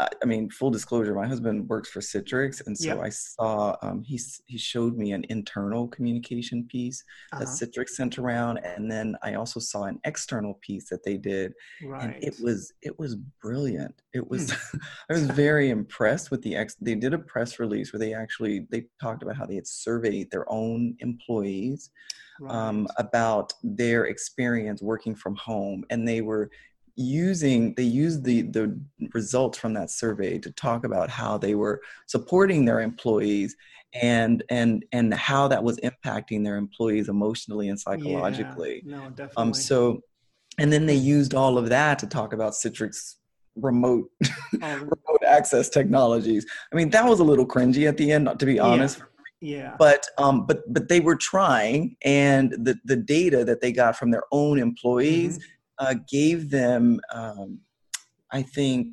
[0.00, 2.98] I, mean full disclosure my husband works for Citrix and so Yep.
[2.98, 7.52] I saw um, he he showed me an internal communication piece that Uh-huh.
[7.52, 11.52] Citrix sent around and then I also saw an external piece that they did
[11.84, 12.14] Right.
[12.14, 14.52] and it was it was brilliant it was
[15.10, 18.66] i was very impressed with the ex they did a press release where they actually
[18.70, 21.90] they talked about how they had surveyed their own employees
[22.48, 26.50] um, about their experience working from home and they were
[26.98, 28.78] using they used the the
[29.14, 33.54] results from that survey to talk about how they were supporting their employees
[33.94, 39.32] and and and how that was impacting their employees emotionally and psychologically Yeah, no, definitely.
[39.36, 40.00] um, so,
[40.58, 43.14] and then they used all of that to talk about Citrix
[43.54, 44.10] remote
[44.60, 46.44] remote access technologies.
[46.72, 49.00] I mean, that was a little cringy at the end, not to be honest.
[49.40, 49.76] yeah.
[49.78, 54.10] But um, but but they were trying, and the the data that they got from
[54.10, 55.42] their own employees Mhm.
[55.78, 57.60] Uh, gave them, um,
[58.32, 58.88] I think,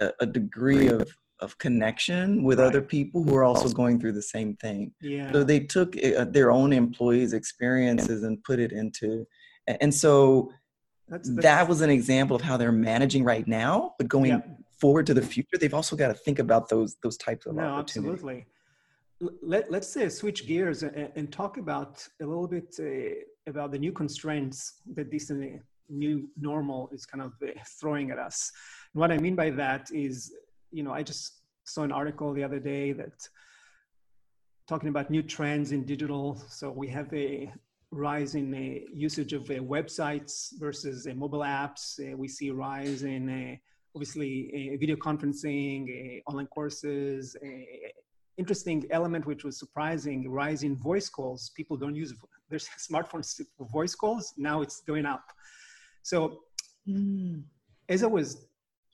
[0.00, 1.08] a, a degree of
[1.40, 2.66] of connection with Right.
[2.68, 4.92] other people who are also going through the same thing.
[5.02, 5.30] Yeah.
[5.32, 9.26] So they took uh, their own employees' experiences and put it into,
[9.66, 10.50] and so
[11.08, 13.94] that's, that was an example of how they're managing right now.
[13.98, 14.40] But going Yeah.
[14.80, 17.64] forward to the future, they've also got to think about those those types of no,
[17.64, 18.12] opportunities.
[18.14, 18.46] absolutely.
[19.20, 23.14] Let, let's say switch gears and, and talk about a little bit uh,
[23.46, 25.36] about the new constraints that this uh,
[25.88, 28.52] new normal is kind of uh, throwing at us.
[28.92, 30.32] And what I mean by that is,
[30.70, 33.28] you know, I just saw an article the other day that
[34.68, 36.42] talking about new trends in digital.
[36.48, 37.50] So we have a
[37.92, 42.00] rise in uh, usage of uh, websites versus uh, mobile apps.
[42.00, 43.56] Uh, we see a rise in uh,
[43.94, 47.36] obviously uh, video conferencing, uh, online courses.
[47.42, 47.48] Uh,
[48.36, 51.50] interesting element which was surprising: rise in voice calls.
[51.58, 52.12] People don't use
[52.50, 52.58] their
[52.90, 54.34] smartphones for voice calls.
[54.36, 55.24] Now it's going up.
[56.02, 56.40] So
[56.88, 57.42] Mm.
[57.88, 58.46] as I was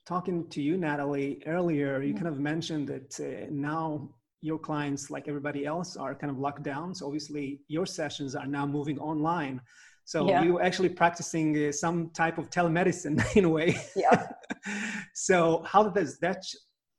[0.05, 4.09] talking to you, Natalie, earlier, you kind of mentioned that uh, now
[4.41, 6.93] your clients, like everybody else, are kind of locked down.
[6.95, 9.61] So obviously, your sessions are now moving online.
[10.05, 10.43] So Yeah.
[10.43, 13.69] you actually practicing uh, some type of telemedicine in a way.
[13.95, 14.27] Yeah.
[15.13, 16.43] so how does that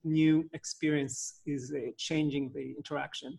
[0.05, 3.39] new experience is uh, changing the interaction?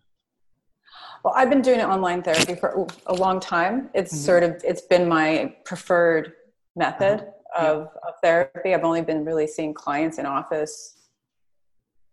[1.24, 3.90] Well, I've been doing online therapy for a long time.
[3.94, 4.24] It's mm-hmm.
[4.24, 6.32] sort of it's been my preferred
[6.74, 7.66] method uh-huh.
[7.66, 8.08] of, yeah.
[8.08, 8.74] of therapy.
[8.74, 10.96] I've only been really seeing clients in office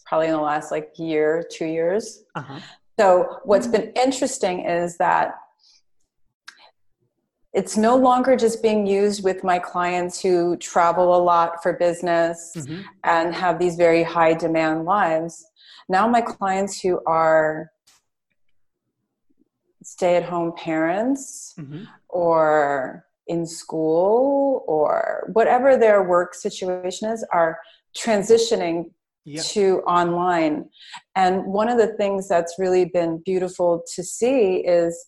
[0.05, 2.23] probably in the last like year, two years.
[2.35, 2.59] Uh-huh.
[2.99, 5.35] So what's been interesting is that
[7.53, 12.53] it's no longer just being used with my clients who travel a lot for business
[12.57, 12.81] mm-hmm.
[13.03, 15.45] and have these very high demand lives.
[15.87, 17.71] Now my clients who are
[19.83, 21.83] stay at home parents mm-hmm.
[22.09, 27.59] or in school or whatever their work situation is are
[27.95, 28.85] transitioning
[29.25, 29.45] yep.
[29.45, 30.69] to online.
[31.15, 35.05] And one of the things that's really been beautiful to see is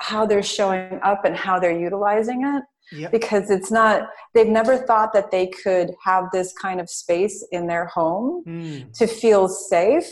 [0.00, 2.64] how they're showing up and how they're utilizing it.
[2.92, 3.12] Yep.
[3.12, 7.68] Because it's not, they've never thought that they could have this kind of space in
[7.68, 8.92] their home mm.
[8.94, 10.10] to feel safe,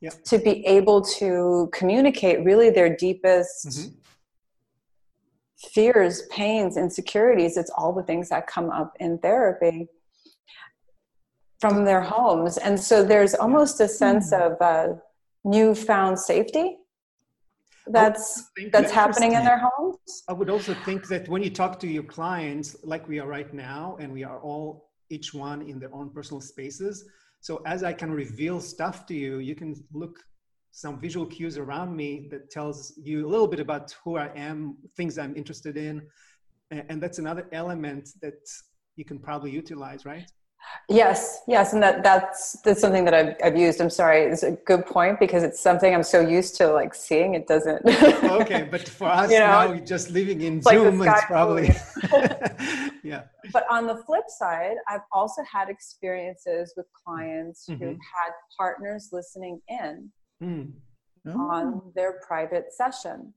[0.00, 0.24] yep.
[0.24, 3.94] to be able to communicate really their deepest mm-hmm.
[5.68, 7.56] fears, pains, insecurities.
[7.56, 9.86] It's all the things that come up in therapy
[11.60, 12.58] from their homes.
[12.58, 14.40] And so there's almost a sense mm.
[14.40, 14.94] of uh,
[15.44, 16.78] newfound safety
[17.88, 20.22] that's that's happening in their homes?
[20.28, 23.52] I would also think that when you talk to your clients like we are right
[23.54, 27.04] now and we are all each one in their own personal spaces
[27.40, 30.18] so as i can reveal stuff to you you can look
[30.72, 34.76] some visual cues around me that tells you a little bit about who i am
[34.96, 36.02] things i'm interested in
[36.70, 38.40] and that's another element that
[38.96, 40.30] you can probably utilize right
[40.88, 43.80] Yes, yes, and that that's that's something that I've I've used.
[43.80, 47.34] I'm sorry, it's a good point because it's something I'm so used to like seeing.
[47.34, 47.84] It doesn't.
[48.24, 51.74] okay, but for us you know, now, just living in Zoom, it's probably.
[53.02, 53.22] yeah.
[53.52, 57.82] But on the flip side, I've also had experiences with clients mm-hmm.
[57.82, 60.10] who've had partners listening in
[60.42, 60.72] mm.
[61.28, 61.30] oh.
[61.30, 63.32] on their private session,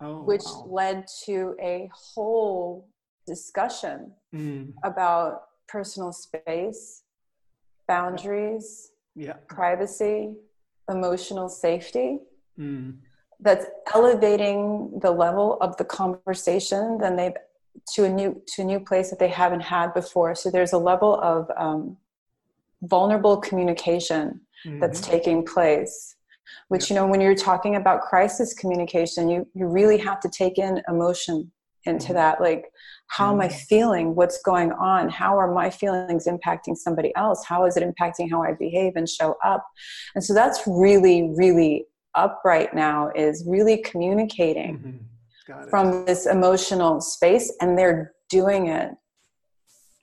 [0.00, 0.66] oh, which wow.
[0.68, 2.88] led to a whole
[3.26, 4.72] discussion mm.
[4.84, 7.02] about personal space,
[7.88, 9.34] boundaries, yeah.
[9.48, 10.34] privacy,
[10.88, 12.18] emotional safety.
[12.58, 12.96] Mm.
[13.40, 17.34] That's elevating the level of the conversation then they've
[17.94, 20.34] to a new to a new place that they haven't had before.
[20.34, 21.98] So there's a level of um,
[22.82, 24.80] vulnerable communication mm-hmm.
[24.80, 26.16] that's taking place
[26.68, 30.58] which you know when you're talking about crisis communication you you really have to take
[30.58, 31.50] in emotion
[31.84, 32.14] into mm-hmm.
[32.14, 32.72] that like
[33.08, 34.14] how am i feeling?
[34.14, 35.08] What's going on?
[35.08, 37.44] How are my feelings impacting somebody else?
[37.44, 39.66] How is it impacting how i behave and show up?
[40.14, 44.78] And so that's really really up right now is really communicating
[45.48, 45.68] mm-hmm.
[45.68, 48.90] from this emotional space and they're doing it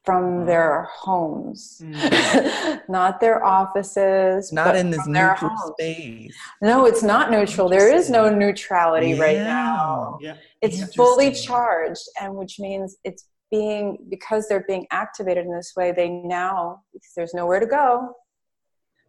[0.03, 0.45] from mm-hmm.
[0.45, 2.81] their homes, mm.
[2.89, 6.35] not their offices, not in this neutral space.
[6.61, 7.69] No, it's not neutral.
[7.69, 9.21] There is no neutrality yeah.
[9.21, 10.17] right now.
[10.21, 10.35] Yeah.
[10.61, 15.91] It's fully charged, and which means it's being because they're being activated in this way.
[15.91, 18.13] They now, because there's nowhere to go,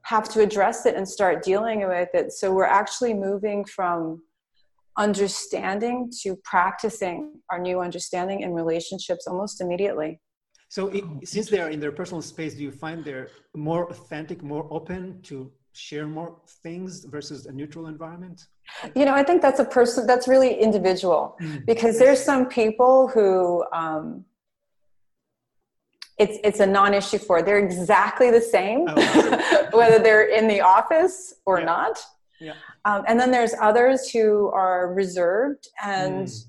[0.03, 2.33] have to address it and start dealing with it.
[2.33, 4.23] So we're actually moving from
[4.97, 10.21] understanding to practicing our new understanding in relationships almost immediately.
[10.75, 14.43] So, it, since they are in their personal space, do you find they're more authentic,
[14.43, 16.35] more open to share more
[16.65, 18.49] things versus a neutral environment?
[18.97, 21.65] You know, I think that's a person that's really individual mm.
[21.65, 24.25] because there's some people who um,
[26.19, 27.41] it's it's a non-issue for.
[27.41, 31.65] They're exactly the same, oh, whether they're in the office or yeah.
[31.67, 32.01] not.
[32.41, 32.55] Yeah.
[32.85, 36.27] Um, and then there's others who are reserved and.
[36.27, 36.45] Mm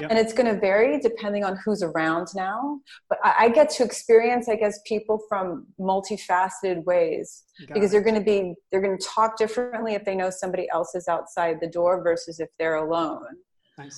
[0.00, 0.10] Yep.
[0.10, 2.80] And it's going to vary depending on who's around now.
[3.08, 7.92] But I, I, get to experience, I guess, people from multifaceted ways Got because it.
[7.92, 11.08] they're going to be, they're going to talk differently if they know somebody else is
[11.08, 13.26] outside the door versus if they're alone.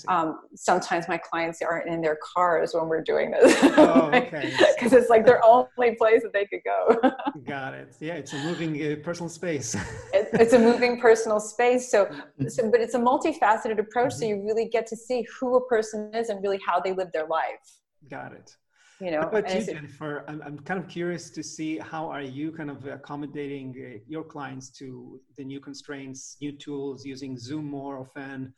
[0.08, 3.56] Um, sometimes my clients aren't in their cars when we're doing this.
[3.76, 4.52] Oh, okay.
[4.74, 7.12] Because it's like their only place that they could go.
[7.44, 7.94] Got it.
[8.00, 9.76] Yeah, it's a moving uh, personal space.
[10.32, 11.90] it, it's a moving personal space.
[11.90, 12.48] So, mm-hmm.
[12.48, 14.12] so, but it's a multifaceted approach.
[14.12, 14.18] Mm-hmm.
[14.18, 17.12] So you really get to see who a person is and really how they live
[17.12, 17.80] their life.
[18.10, 18.56] Got it.
[19.00, 22.52] You know, but you, Jennifer, I'm, I'm kind of curious to see how are you
[22.52, 27.98] kind of accommodating uh, your clients to the new constraints, new tools, using Zoom more
[27.98, 28.54] often,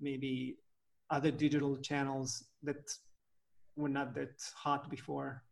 [0.00, 0.56] maybe
[1.10, 2.82] other digital channels that
[3.76, 5.44] were not that hot before?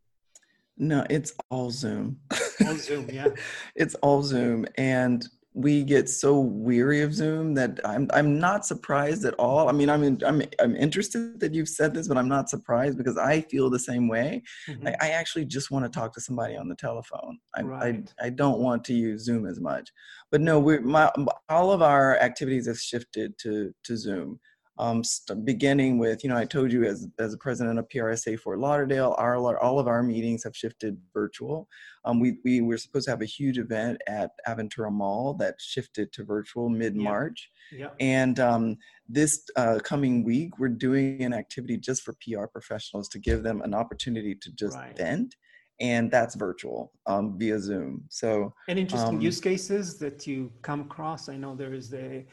[0.77, 2.19] No, it's all Zoom.
[2.67, 3.29] All Zoom, yeah.
[3.77, 4.67] it's all Zoom.
[4.77, 9.69] And we get so weary of Zoom that I'm I'm not surprised at all.
[9.69, 12.97] I mean, I'm in, I'm I'm interested that you've said this, but I'm not surprised
[12.97, 14.43] because I feel the same way.
[14.67, 14.89] Mm-hmm.
[14.89, 17.39] I, I, actually just want to talk to somebody on the telephone.
[17.55, 18.13] I, right.
[18.19, 19.91] I I don't want to use Zoom as much.
[20.31, 21.13] But no, we my
[21.51, 24.41] all of our activities have shifted to to Zoom
[24.79, 28.39] um, st- beginning with, you know, I told you as, as a president of PRSA
[28.39, 31.69] Fort Lauderdale, our, all of our meetings have shifted virtual.
[32.05, 36.13] Um, we, we were supposed to have a huge event at Aventura Mall that shifted
[36.15, 37.51] to virtual mid-March.
[37.71, 37.91] Yeah.
[38.01, 38.77] And um,
[39.09, 43.61] this uh, coming week, we're doing an activity just for PR professionals to give them
[43.63, 44.97] an opportunity to just right.
[44.97, 45.37] vent
[45.81, 48.05] and that's virtual um, via Zoom.
[48.09, 51.29] So, and interesting um, use cases that you come across.
[51.29, 52.25] I know there is the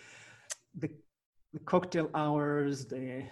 [0.77, 0.89] the
[1.53, 3.23] the cocktail hours, the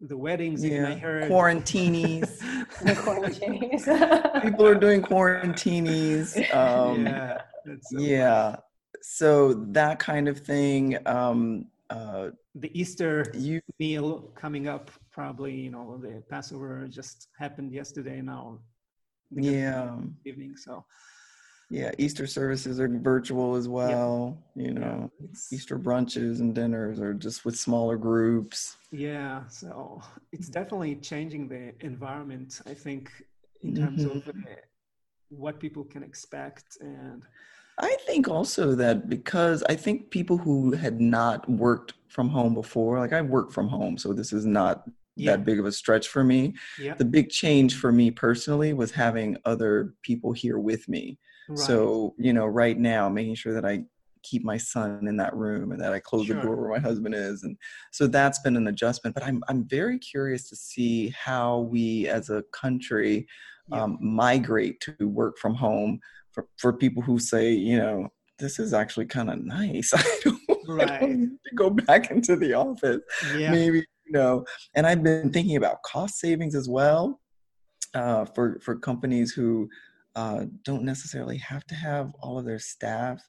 [0.00, 0.88] the weddings yeah.
[0.88, 1.30] I heard.
[1.30, 2.38] Quarantinis.
[2.74, 4.42] quarantinis.
[4.42, 6.36] People are doing quarantinis.
[6.54, 7.42] Um, yeah.
[7.82, 8.56] So yeah.
[9.00, 10.98] So that kind of thing.
[11.06, 17.72] Um, uh, the Easter you, meal coming up, probably, you know, the Passover just happened
[17.72, 18.58] yesterday now.
[19.30, 19.96] Yeah.
[20.24, 20.56] Evening.
[20.56, 20.84] So
[21.72, 24.36] yeah, Easter services are virtual as well.
[24.54, 28.76] You know, yeah, Easter brunches and dinners are just with smaller groups.
[28.90, 32.60] Yeah, so it's definitely changing the environment.
[32.66, 33.10] I think
[33.62, 34.18] in terms mm-hmm.
[34.18, 34.50] of uh,
[35.30, 37.22] what people can expect and.
[37.78, 42.98] I think also that because I think people who had not worked from home before,
[42.98, 44.84] like I work from home, so this is not
[45.16, 45.30] yeah.
[45.30, 46.52] that big of a stretch for me.
[46.78, 46.94] Yeah.
[46.94, 51.18] The big change for me personally was having other people here with me.
[51.52, 51.58] Right.
[51.58, 53.84] So, you know, right now, making sure that I
[54.22, 56.36] keep my son in that room and that I close sure.
[56.36, 57.42] the door where my husband is.
[57.42, 57.56] And
[57.90, 59.14] so that's been an adjustment.
[59.14, 63.26] But I'm, I'm very curious to see how we as a country
[63.68, 63.82] yeah.
[63.82, 66.00] um, migrate to work from home
[66.32, 69.92] for, for people who say, you know, this is actually kind of nice.
[69.96, 70.90] I don't, right.
[70.90, 73.00] I don't need to go back into the office.
[73.36, 73.50] Yeah.
[73.50, 77.20] Maybe, you know, and I've been thinking about cost savings as well
[77.94, 79.68] uh, for, for companies who
[80.14, 83.22] uh, don't necessarily have to have all of their staff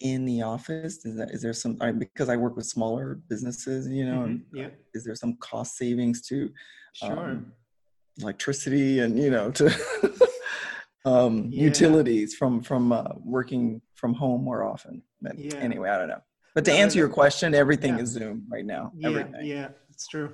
[0.00, 3.88] in the office is that is there some I, because i work with smaller businesses
[3.88, 4.56] you know mm-hmm.
[4.56, 6.50] yeah is there some cost savings to
[6.92, 7.30] sure.
[7.30, 7.52] um,
[8.20, 9.66] electricity and you know to
[11.06, 11.62] um, yeah.
[11.62, 15.54] utilities from from uh, working from home more often but yeah.
[15.56, 16.22] anyway i don't know
[16.54, 18.02] but to no, answer your question everything yeah.
[18.02, 19.46] is zoom right now yeah everything.
[19.46, 20.30] yeah it's true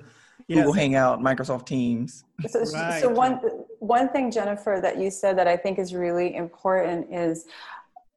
[0.49, 2.25] Google Hangout, Microsoft Teams.
[2.47, 3.01] So, right.
[3.01, 3.39] so one
[3.83, 7.45] one thing, Jennifer, that you said that I think is really important is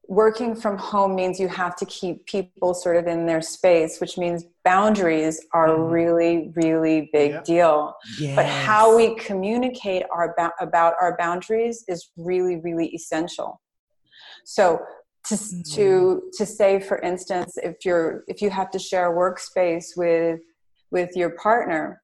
[0.07, 4.17] working from home means you have to keep people sort of in their space, which
[4.17, 5.91] means boundaries are mm.
[5.91, 7.43] really, really big yep.
[7.43, 7.93] deal.
[8.17, 8.37] Yes.
[8.37, 13.61] But how we communicate our about our boundaries is really, really essential.
[14.45, 14.79] So
[15.25, 15.75] to, mm.
[15.75, 20.39] to to say, for instance, if you're if you have to share a workspace with
[20.91, 22.01] with your partner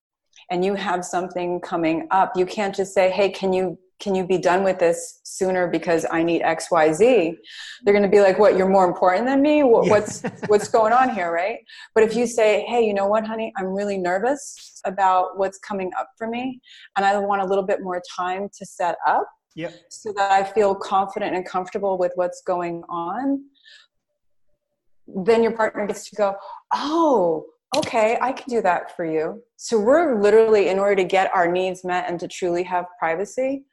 [0.54, 4.26] and you have something coming up you can't just say hey can you can you
[4.26, 7.36] be done with this sooner because i need xyz
[7.84, 9.64] they're going to be like what you're more important than me?
[9.64, 11.32] What's what's going on here?
[11.32, 11.58] Right?
[11.94, 13.52] But if you say hey you know what honey?
[13.58, 16.60] I'm really nervous about what's coming up for me
[16.96, 19.74] and i want a little bit more time to set up yep.
[19.90, 23.44] so that i feel confident and comfortable with what's going on
[25.26, 26.36] then your partner gets to go
[26.74, 27.46] oh
[27.78, 29.42] okay, I can do that for you.
[29.58, 33.66] So we're literally, in order to get our needs met and to truly have privacy,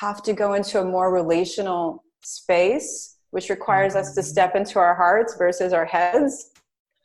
[0.00, 4.94] have to go into a more relational space, which requires us to step into our
[4.94, 6.50] hearts versus our heads.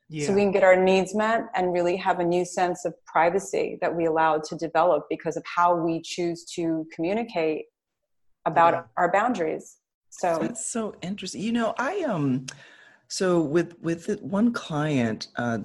[0.10, 0.28] Yeah.
[0.28, 3.78] So we can get our needs met and really have a new sense of privacy
[3.82, 7.66] that we allow to develop because of how we choose to communicate
[8.46, 8.84] about yeah.
[8.98, 9.78] our boundaries.
[10.10, 11.42] So it's so interesting.
[11.42, 12.46] You know, I um
[13.08, 15.60] so with with one client, uh,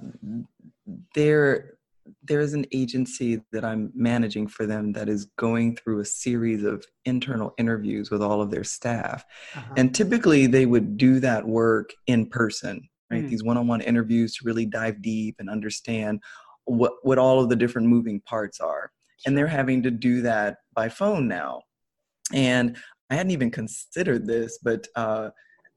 [1.15, 1.79] there
[2.23, 6.63] there is an agency that I'm managing for them that is going through a series
[6.63, 9.23] of internal interviews with all of their staff.
[9.55, 9.73] Uh-huh.
[9.77, 13.23] And typically they would do that work in person, right?
[13.23, 13.29] Mm.
[13.29, 16.19] These one-on-one interviews to really dive deep and understand
[16.65, 18.91] what what all of the different moving parts are.
[19.25, 21.61] And they're having to do that by phone now.
[22.33, 22.77] And
[23.09, 25.29] I hadn't even considered this, but uh,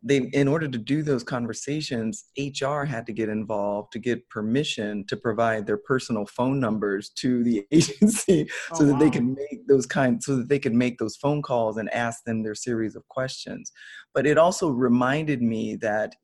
[0.02, 5.04] they in order to do those conversations hr had to get involved to get permission
[5.06, 8.98] to provide their personal phone numbers to the agency oh, so that wow.
[8.98, 12.24] they can make those kind so that they could make those phone calls and ask
[12.24, 13.70] them their series of questions
[14.14, 16.14] but it also reminded me that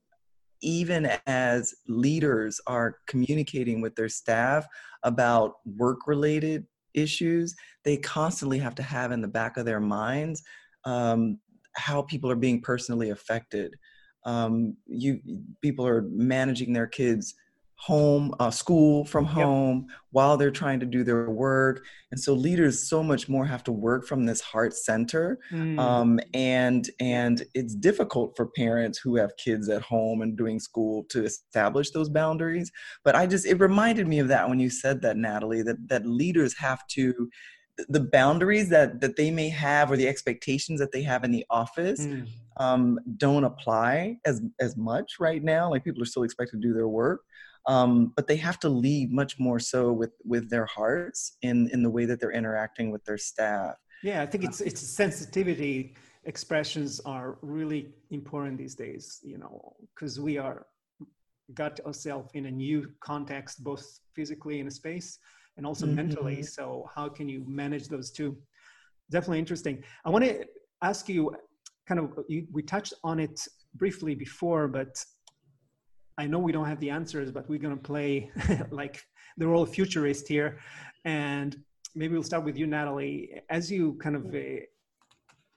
[0.60, 4.66] even as leaders are communicating with their staff
[5.04, 7.54] about work related issues
[7.84, 10.42] they constantly have to have in the back of their minds
[10.84, 11.38] um,
[11.78, 13.74] how people are being personally affected
[14.24, 15.20] um, you
[15.62, 17.34] people are managing their kids
[17.78, 19.98] home uh, school from home yep.
[20.10, 23.70] while they're trying to do their work and so leaders so much more have to
[23.70, 25.78] work from this heart center mm.
[25.78, 31.04] um, and and it's difficult for parents who have kids at home and doing school
[31.08, 32.70] to establish those boundaries
[33.04, 36.04] but i just it reminded me of that when you said that natalie that that
[36.04, 37.30] leaders have to
[37.88, 41.44] the boundaries that that they may have or the expectations that they have in the
[41.50, 42.26] office mm.
[42.56, 46.74] um, don't apply as as much right now like people are still expected to do
[46.74, 47.22] their work
[47.66, 51.82] um, but they have to lead much more so with with their hearts in in
[51.82, 57.00] the way that they're interacting with their staff yeah i think it's it's sensitivity expressions
[57.00, 60.66] are really important these days you know because we are
[61.54, 65.18] got ourselves in a new context both physically in a space
[65.58, 65.96] and also mm-hmm.
[65.96, 66.42] mentally.
[66.42, 68.38] So how can you manage those two?
[69.10, 69.84] Definitely interesting.
[70.06, 70.46] I want to
[70.82, 71.36] ask you
[71.86, 73.38] kind of you, we touched on it
[73.74, 75.04] briefly before, but
[76.16, 78.30] I know we don't have the answers, but we're going to play
[78.70, 79.02] like
[79.36, 80.58] the role of futurist here.
[81.04, 81.56] And
[81.94, 83.40] maybe we'll start with you, Natalie.
[83.50, 84.62] As you kind of uh,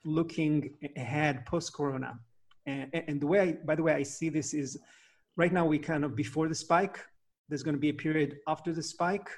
[0.04, 2.18] looking ahead post Corona,
[2.66, 4.78] and, and, the way, I, by the way, I see this is
[5.36, 7.00] right now we kind of before the spike.
[7.48, 9.28] There's going to be a period after the spike,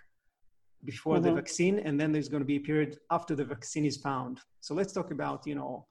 [0.84, 1.24] before mm-hmm.
[1.26, 4.40] the vaccine and then there's going to be a period after the vaccine is found.
[4.60, 5.86] So let's talk about you know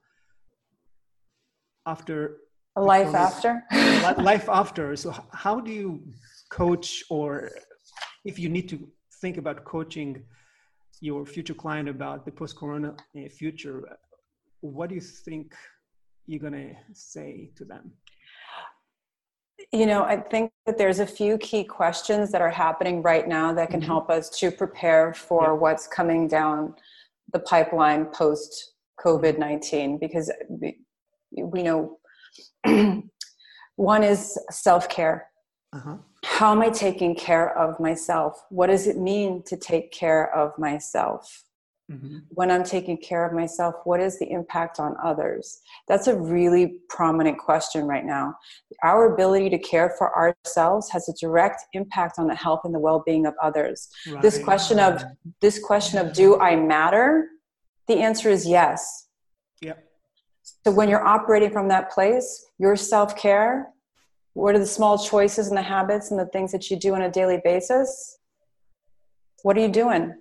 [1.86, 2.38] after
[2.76, 3.62] life after?
[4.18, 4.96] life after.
[4.96, 6.02] So how do you
[6.50, 7.50] coach or
[8.24, 8.78] if you need to
[9.20, 10.22] think about coaching
[11.00, 13.78] your future client about the post-corona uh, future
[14.60, 15.54] what do you think
[16.26, 17.92] you're going to say to them
[19.74, 23.52] you know, I think that there's a few key questions that are happening right now
[23.54, 23.88] that can mm-hmm.
[23.88, 25.52] help us to prepare for yeah.
[25.52, 26.74] what's coming down
[27.32, 30.78] the pipeline post COVID 19 because we,
[31.32, 31.98] we know
[33.76, 35.26] one is self care.
[35.72, 35.96] Uh-huh.
[36.24, 38.40] How am I taking care of myself?
[38.50, 41.44] What does it mean to take care of myself?
[41.92, 42.18] Mm-hmm.
[42.30, 45.60] When I'm taking care of myself, what is the impact on others?
[45.86, 48.34] That's a really prominent question right now.
[48.82, 52.78] Our ability to care for ourselves has a direct impact on the health and the
[52.78, 53.90] well-being of others.
[54.08, 54.22] Right.
[54.22, 55.04] This question of
[55.42, 57.28] this question of do I matter?
[57.86, 59.08] The answer is yes.
[59.60, 59.84] Yep.
[60.64, 63.68] So when you're operating from that place, your self-care,
[64.32, 67.02] what are the small choices and the habits and the things that you do on
[67.02, 68.18] a daily basis?
[69.42, 70.14] What are you doing?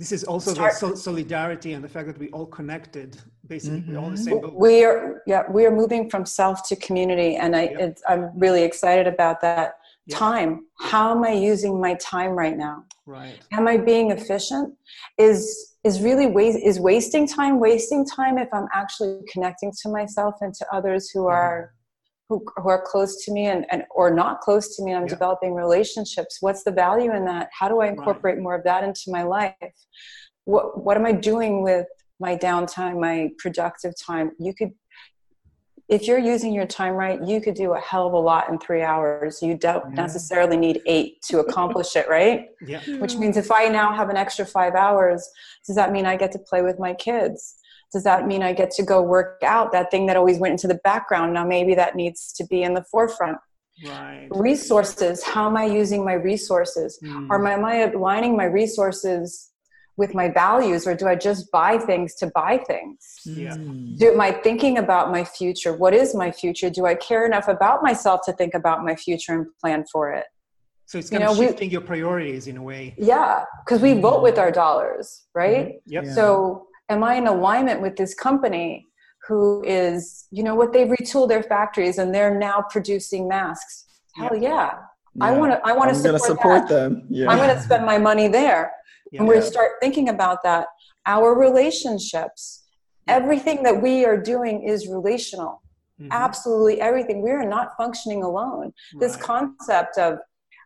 [0.00, 0.80] This is also Start.
[0.80, 3.98] the solidarity and the fact that we all connected basically mm-hmm.
[3.98, 4.54] all the same boat.
[4.54, 7.98] we are yeah we are moving from self to community and i yep.
[8.08, 9.74] i'm really excited about that
[10.06, 10.18] yep.
[10.18, 14.72] time how am i using my time right now right am i being efficient
[15.18, 20.34] is is really waste is wasting time wasting time if i'm actually connecting to myself
[20.40, 21.34] and to others who mm-hmm.
[21.34, 21.74] are
[22.30, 25.04] who, who are close to me and, and or not close to me and i'm
[25.04, 25.10] yeah.
[25.10, 28.42] developing relationships what's the value in that how do i incorporate right.
[28.42, 29.54] more of that into my life
[30.44, 31.86] what what am i doing with
[32.20, 34.70] my downtime my productive time you could
[35.88, 38.58] if you're using your time right you could do a hell of a lot in
[38.58, 40.02] three hours you don't yeah.
[40.02, 42.80] necessarily need eight to accomplish it right yeah.
[42.98, 45.28] which means if i now have an extra five hours
[45.66, 47.56] does that mean i get to play with my kids
[47.92, 50.68] does that mean I get to go work out that thing that always went into
[50.68, 51.34] the background?
[51.34, 53.38] Now maybe that needs to be in the forefront.
[53.84, 54.28] Right.
[54.30, 55.22] Resources.
[55.22, 56.98] How am I using my resources?
[57.02, 57.28] Mm.
[57.30, 59.50] Or am I aligning my resources
[60.00, 62.98] with my values, or do I just buy things to buy things?
[63.24, 63.54] Yeah.
[63.54, 65.76] Do, am I thinking about my future?
[65.76, 66.70] What is my future?
[66.70, 70.24] Do I care enough about myself to think about my future and plan for it?
[70.86, 72.94] So it's kind you know, of shifting we, your priorities in a way.
[72.98, 75.66] Yeah, because we vote with our dollars, right?
[75.66, 75.92] Mm-hmm.
[75.92, 76.04] Yep.
[76.06, 76.14] Yeah.
[76.14, 78.88] So am I in alignment with this company
[79.26, 83.86] who is, you know what, they've retooled their factories and they're now producing masks?
[84.16, 84.40] Hell yeah.
[84.40, 84.78] yeah.
[85.14, 85.24] yeah.
[85.24, 87.06] I want to, I want to support, support them.
[87.08, 87.30] Yeah.
[87.30, 88.72] I'm going to spend my money there.
[89.12, 89.20] Yeah.
[89.20, 90.66] And we start thinking about that.
[91.06, 92.64] Our relationships,
[93.08, 95.62] everything that we are doing is relational.
[96.00, 96.12] Mm-hmm.
[96.12, 97.22] Absolutely everything.
[97.22, 98.72] We are not functioning alone.
[98.94, 99.00] Right.
[99.00, 100.18] This concept of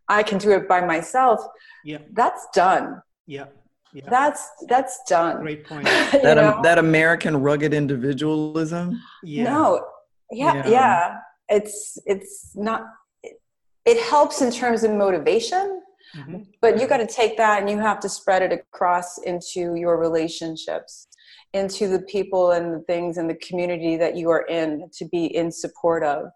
[0.08, 1.40] I can do it by myself,
[1.84, 1.98] yeah.
[2.12, 3.00] that's done.
[3.26, 3.46] Yeah.
[3.94, 4.10] Yeah.
[4.10, 5.40] That's that's done.
[5.40, 5.84] Great point.
[5.84, 9.00] that um, that American rugged individualism.
[9.22, 9.44] Yeah.
[9.44, 9.86] No.
[10.32, 10.68] Yeah, yeah.
[10.68, 11.16] Yeah.
[11.48, 12.86] It's it's not.
[13.22, 13.40] It,
[13.84, 15.80] it helps in terms of motivation,
[16.16, 16.38] mm-hmm.
[16.60, 19.96] but you got to take that and you have to spread it across into your
[19.98, 21.06] relationships,
[21.52, 25.26] into the people and the things and the community that you are in to be
[25.26, 26.26] in support of,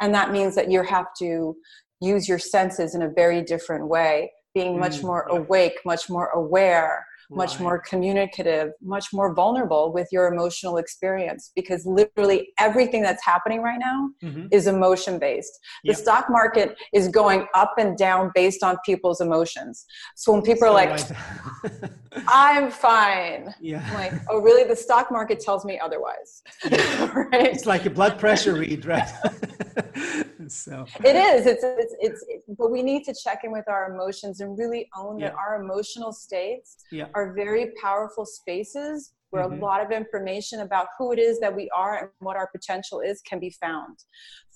[0.00, 1.56] and that means that you have to
[2.00, 6.28] use your senses in a very different way being much mm, more awake, much more
[6.28, 7.60] aware, much Right.
[7.60, 13.78] more communicative, much more vulnerable with your emotional experience because literally everything that's happening right
[13.78, 14.48] now Mhm.
[14.50, 15.58] is emotion based.
[15.84, 15.96] The Yep.
[15.98, 19.84] stock market is going up and down based on people's emotions.
[20.16, 21.12] So when people are like, right.
[22.28, 23.54] I'm fine.
[23.60, 23.84] yeah.
[23.88, 24.64] I'm like, oh, really?
[24.64, 26.42] The stock market tells me otherwise.
[26.70, 27.28] right?
[27.32, 29.08] it's like a blood pressure read, right?
[30.64, 31.46] so It is.
[31.46, 32.24] It's, it's, it's,
[32.58, 36.12] but we need to check in with our emotions and really own that our emotional
[36.12, 39.60] states yeah, are very powerful spaces where Mhm.
[39.60, 43.00] a lot of information about who it is that we are and what our potential
[43.00, 43.98] is can be found.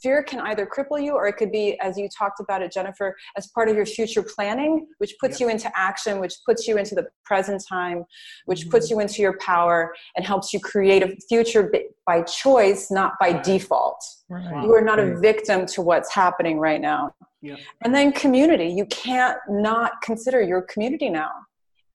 [0.02, 3.16] Fear can either cripple you or it could be, as you talked about it, Jennifer,
[3.36, 6.94] as part of your future planning, which puts you into action, which puts you into
[6.96, 8.04] the present time,
[8.46, 8.70] which Mhm.
[8.72, 11.72] puts you into your power and helps you create a future
[12.06, 14.02] by choice, not by default.
[14.28, 14.64] Right.
[14.64, 17.14] You are not a victim to what's happening right now.
[17.44, 17.56] yeah.
[17.84, 18.68] And then community.
[18.68, 21.32] You can't not consider your community now.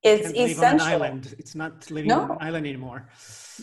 [0.02, 0.86] It's Can't live on an essential.
[0.94, 1.34] island.
[1.38, 2.20] It's not living No.
[2.20, 3.08] on an island anymore.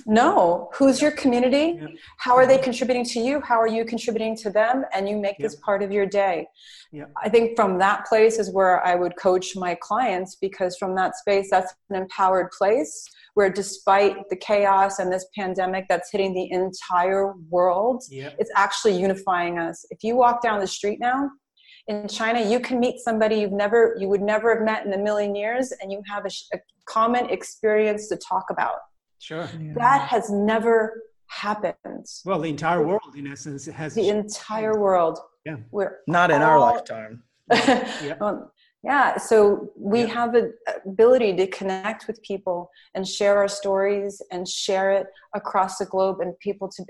[0.05, 0.69] No.
[0.73, 1.79] Who's your community?
[2.17, 3.41] How are they contributing to you?
[3.41, 4.85] How are you contributing to them?
[4.93, 6.47] And you make this part of your day.
[6.91, 7.05] Yeah.
[7.21, 11.15] I think from that place is where I would coach my clients because from that
[11.15, 16.49] space, that's an empowered place where despite the chaos and this pandemic that's hitting the
[16.51, 19.85] entire world, it's actually unifying us.
[19.89, 21.29] If you walk down the street now
[21.87, 24.97] in China, you can meet somebody you've never, you would never have met in a
[24.97, 28.77] million years, and you have a, a common experience to talk about.
[29.19, 29.47] Sure.
[29.75, 32.05] That has never happened.
[32.25, 33.95] Well, the entire world, in essence, has.
[33.95, 35.19] The entire world.
[35.45, 35.57] Yeah.
[35.71, 37.23] We're Not in our all- lifetime.
[38.21, 38.49] Um,
[38.83, 40.07] yeah so we Yeah.
[40.07, 40.53] have the
[40.85, 46.21] ability to connect with people and share our stories and share it across the globe
[46.21, 46.83] and people to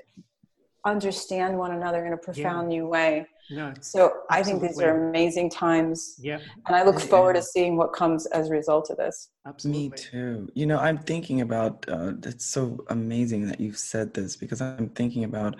[0.86, 5.49] understand one another in a profound new way no, so i think these are amazing
[5.49, 7.05] times yeah, and i look Yeah.
[7.07, 9.81] forward to seeing what comes as a result of this absolutely.
[9.81, 10.49] Me too.
[10.55, 11.85] You know, I'm thinking about.
[11.87, 15.55] Uh, it's so amazing that you've said this because I'm thinking about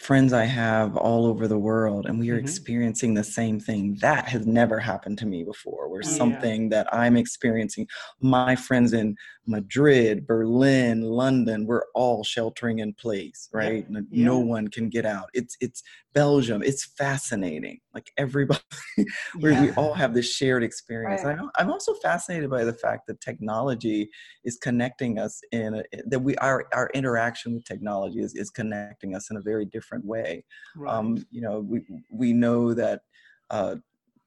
[0.00, 2.42] friends I have all over the world, and we are Mhm.
[2.42, 3.96] experiencing the same thing.
[4.00, 5.88] That has never happened to me before.
[5.90, 6.08] Where Yeah.
[6.08, 7.86] something that I'm experiencing,
[8.20, 13.84] my friends in Madrid, Berlin, London, we're all sheltering in place, right?
[13.94, 14.44] N- No Yeah.
[14.46, 15.28] one can get out.
[15.34, 15.82] It's it's
[16.14, 16.62] Belgium.
[16.62, 17.80] It's fascinating.
[17.94, 18.60] Like everybody
[19.40, 19.62] where Yeah.
[19.62, 21.24] we all have this shared experience.
[21.24, 21.38] Right.
[21.38, 24.08] I'm, I'm also fascinated by the fact that technology
[24.44, 29.14] is connecting us in a, that we our our interaction with technology is, is connecting
[29.14, 30.44] us in a very different way.
[30.76, 30.94] Right.
[30.94, 33.02] Um, you know, we we know that
[33.50, 33.76] uh,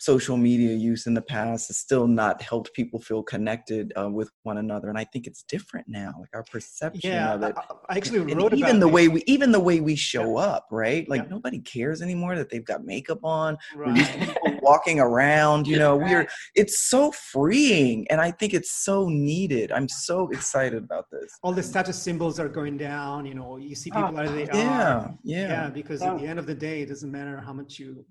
[0.03, 4.29] social media use in the past has still not helped people feel connected uh, with
[4.43, 6.13] one another, and I think it's different now.
[6.19, 7.55] Like our perception yeah, of it.
[7.57, 8.93] I, I actually And wrote even the this.
[8.95, 11.29] way we even the way we show up right like Yeah.
[11.29, 13.97] nobody cares anymore that they've got makeup on Right.
[13.97, 18.71] used to people walking around you know we're it's so freeing and i think it's
[18.83, 23.25] so needed i'm so excited about this all the status symbols are going down.
[23.25, 25.13] You know, you see Oh, people as they yeah are.
[25.23, 26.13] yeah Yeah, because Yeah.
[26.13, 28.05] at the end of the day, it doesn't matter how much you,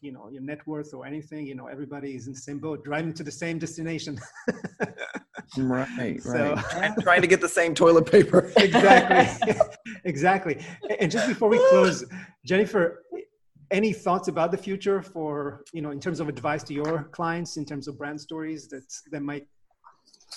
[0.00, 1.46] you know, your net worth or anything.
[1.46, 4.18] You know, everybody is in the same boat, driving to the same destination.
[5.56, 9.54] right So- right trying, trying to get the same toilet paper exactly,
[10.04, 10.64] exactly.
[11.00, 12.04] And just before we close,
[12.44, 13.04] Jennifer,
[13.70, 17.56] any thoughts about the future for you know, in terms of advice to your clients,
[17.56, 19.46] in terms of brand stories that that might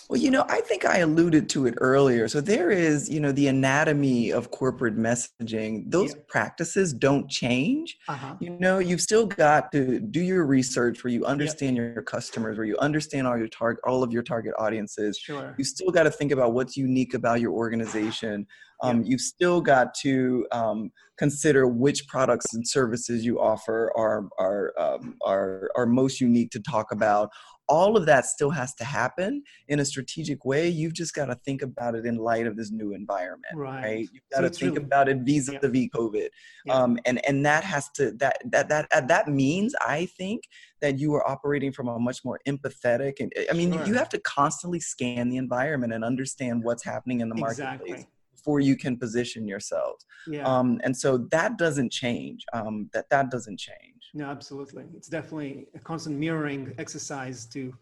[0.10, 2.28] Well, you know, I think I alluded to it earlier.
[2.28, 5.90] So there is, you know, the anatomy of corporate messaging.
[5.90, 6.22] Those Yeah.
[6.28, 7.98] practices don't change.
[8.08, 8.36] Uh-huh.
[8.40, 12.66] You know, you've still got to do your research where you understand your customers, where
[12.66, 15.18] you understand all your target, all of your target audiences.
[15.18, 15.56] Sure.
[15.58, 18.48] You still got to think about what's unique about your organization.
[18.84, 24.74] Um, You've still got to um, consider which products and services you offer are are
[24.80, 27.30] um, are are most unique to talk about.
[27.78, 30.68] All of that still has to happen in a strategic way.
[30.68, 33.84] You've just got to think about it in light of this new environment, Right.
[33.84, 34.00] right?
[34.14, 36.30] You've So got to think really- about it vis-a-vis COVID,
[36.66, 36.74] Yeah.
[36.76, 40.40] um, and and that has to that that that uh, that means I think
[40.82, 43.86] that you are operating from a much more empathetic and I mean Sure.
[43.88, 48.08] you have to constantly scan the environment and understand what's happening in the marketplace Exactly.
[48.36, 50.06] before you can position yourselves.
[50.28, 50.44] Yeah.
[50.52, 52.40] Um, and so that doesn't change.
[52.54, 53.91] Um, that that doesn't change.
[54.14, 54.86] No, absolutely.
[54.96, 57.74] It's definitely a constant mirroring exercise to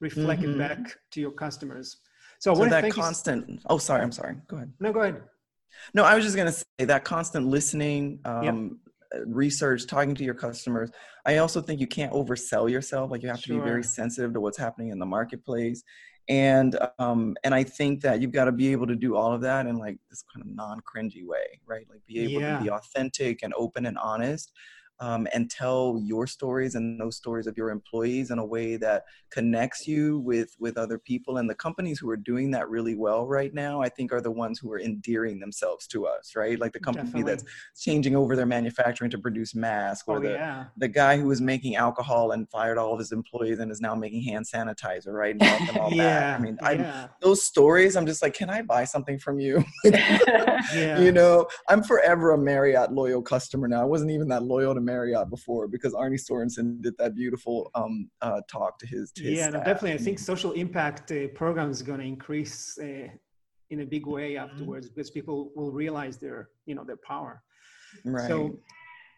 [0.00, 0.54] reflect Mhm.
[0.54, 1.98] it back to your customers.
[2.38, 3.60] So So to that constant.
[3.66, 4.02] Oh, sorry.
[4.02, 4.36] I'm sorry.
[4.48, 4.72] Go ahead.
[4.80, 5.22] No, go ahead.
[5.92, 8.80] No, I was just gonna say that constant listening, um,
[9.14, 10.90] uh, research, talking to your customers.
[11.26, 13.10] I also think you can't oversell yourself.
[13.10, 15.82] Like you have to be very sensitive to what's happening in the marketplace,
[16.28, 19.40] and um, and I think that you've got to be able to do all of
[19.42, 21.86] that in like this kind of non-cringy way, right?
[21.90, 22.58] Like be able Yeah.
[22.58, 24.52] to be authentic and open and honest.
[25.00, 29.04] Um, and tell your stories and those stories of your employees in a way that
[29.30, 33.26] connects you with with other people and the companies who are doing that really well
[33.26, 36.72] right now i think are the ones who are endearing themselves to us right like
[36.72, 37.32] the company Definitely.
[37.32, 37.44] that's
[37.78, 40.64] changing over their manufacturing to produce masks or oh, the, yeah.
[40.76, 43.94] the guy who was making alcohol and fired all of his employees and is now
[43.94, 47.06] making hand sanitizer right and all yeah, i mean yeah.
[47.06, 50.98] I, those stories i'm just like can i buy something from you yeah.
[50.98, 54.80] you know i'm forever a marriott loyal customer now i wasn't even that loyal to
[54.92, 57.94] Marriott before because Arne Sorenson did that beautiful um,
[58.26, 59.04] uh, talk to his.
[59.16, 59.94] To his yeah, no, definitely.
[59.94, 63.08] I think social impact uh, program is going to increase uh,
[63.72, 64.44] in a big way mm-hmm.
[64.44, 64.94] afterwards mm-hmm.
[64.94, 67.42] because people will realize their, you know, their power.
[68.04, 68.28] Right.
[68.28, 68.36] So,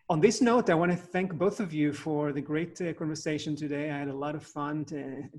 [0.08, 3.54] on this note, I want to thank both of you for the great uh, conversation
[3.54, 3.90] today.
[3.94, 4.98] I had a lot of fun to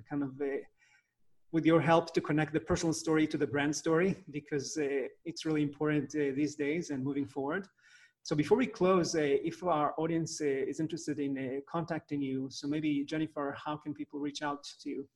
[0.09, 0.61] kind of uh,
[1.51, 5.45] with your help to connect the personal story to the brand story because uh, it's
[5.45, 7.67] really important uh, these days and moving forward.
[8.24, 12.47] So before we close, uh, if our audience uh, is interested in uh, contacting you,
[12.51, 15.07] so maybe Jennifer, how can people reach out to you?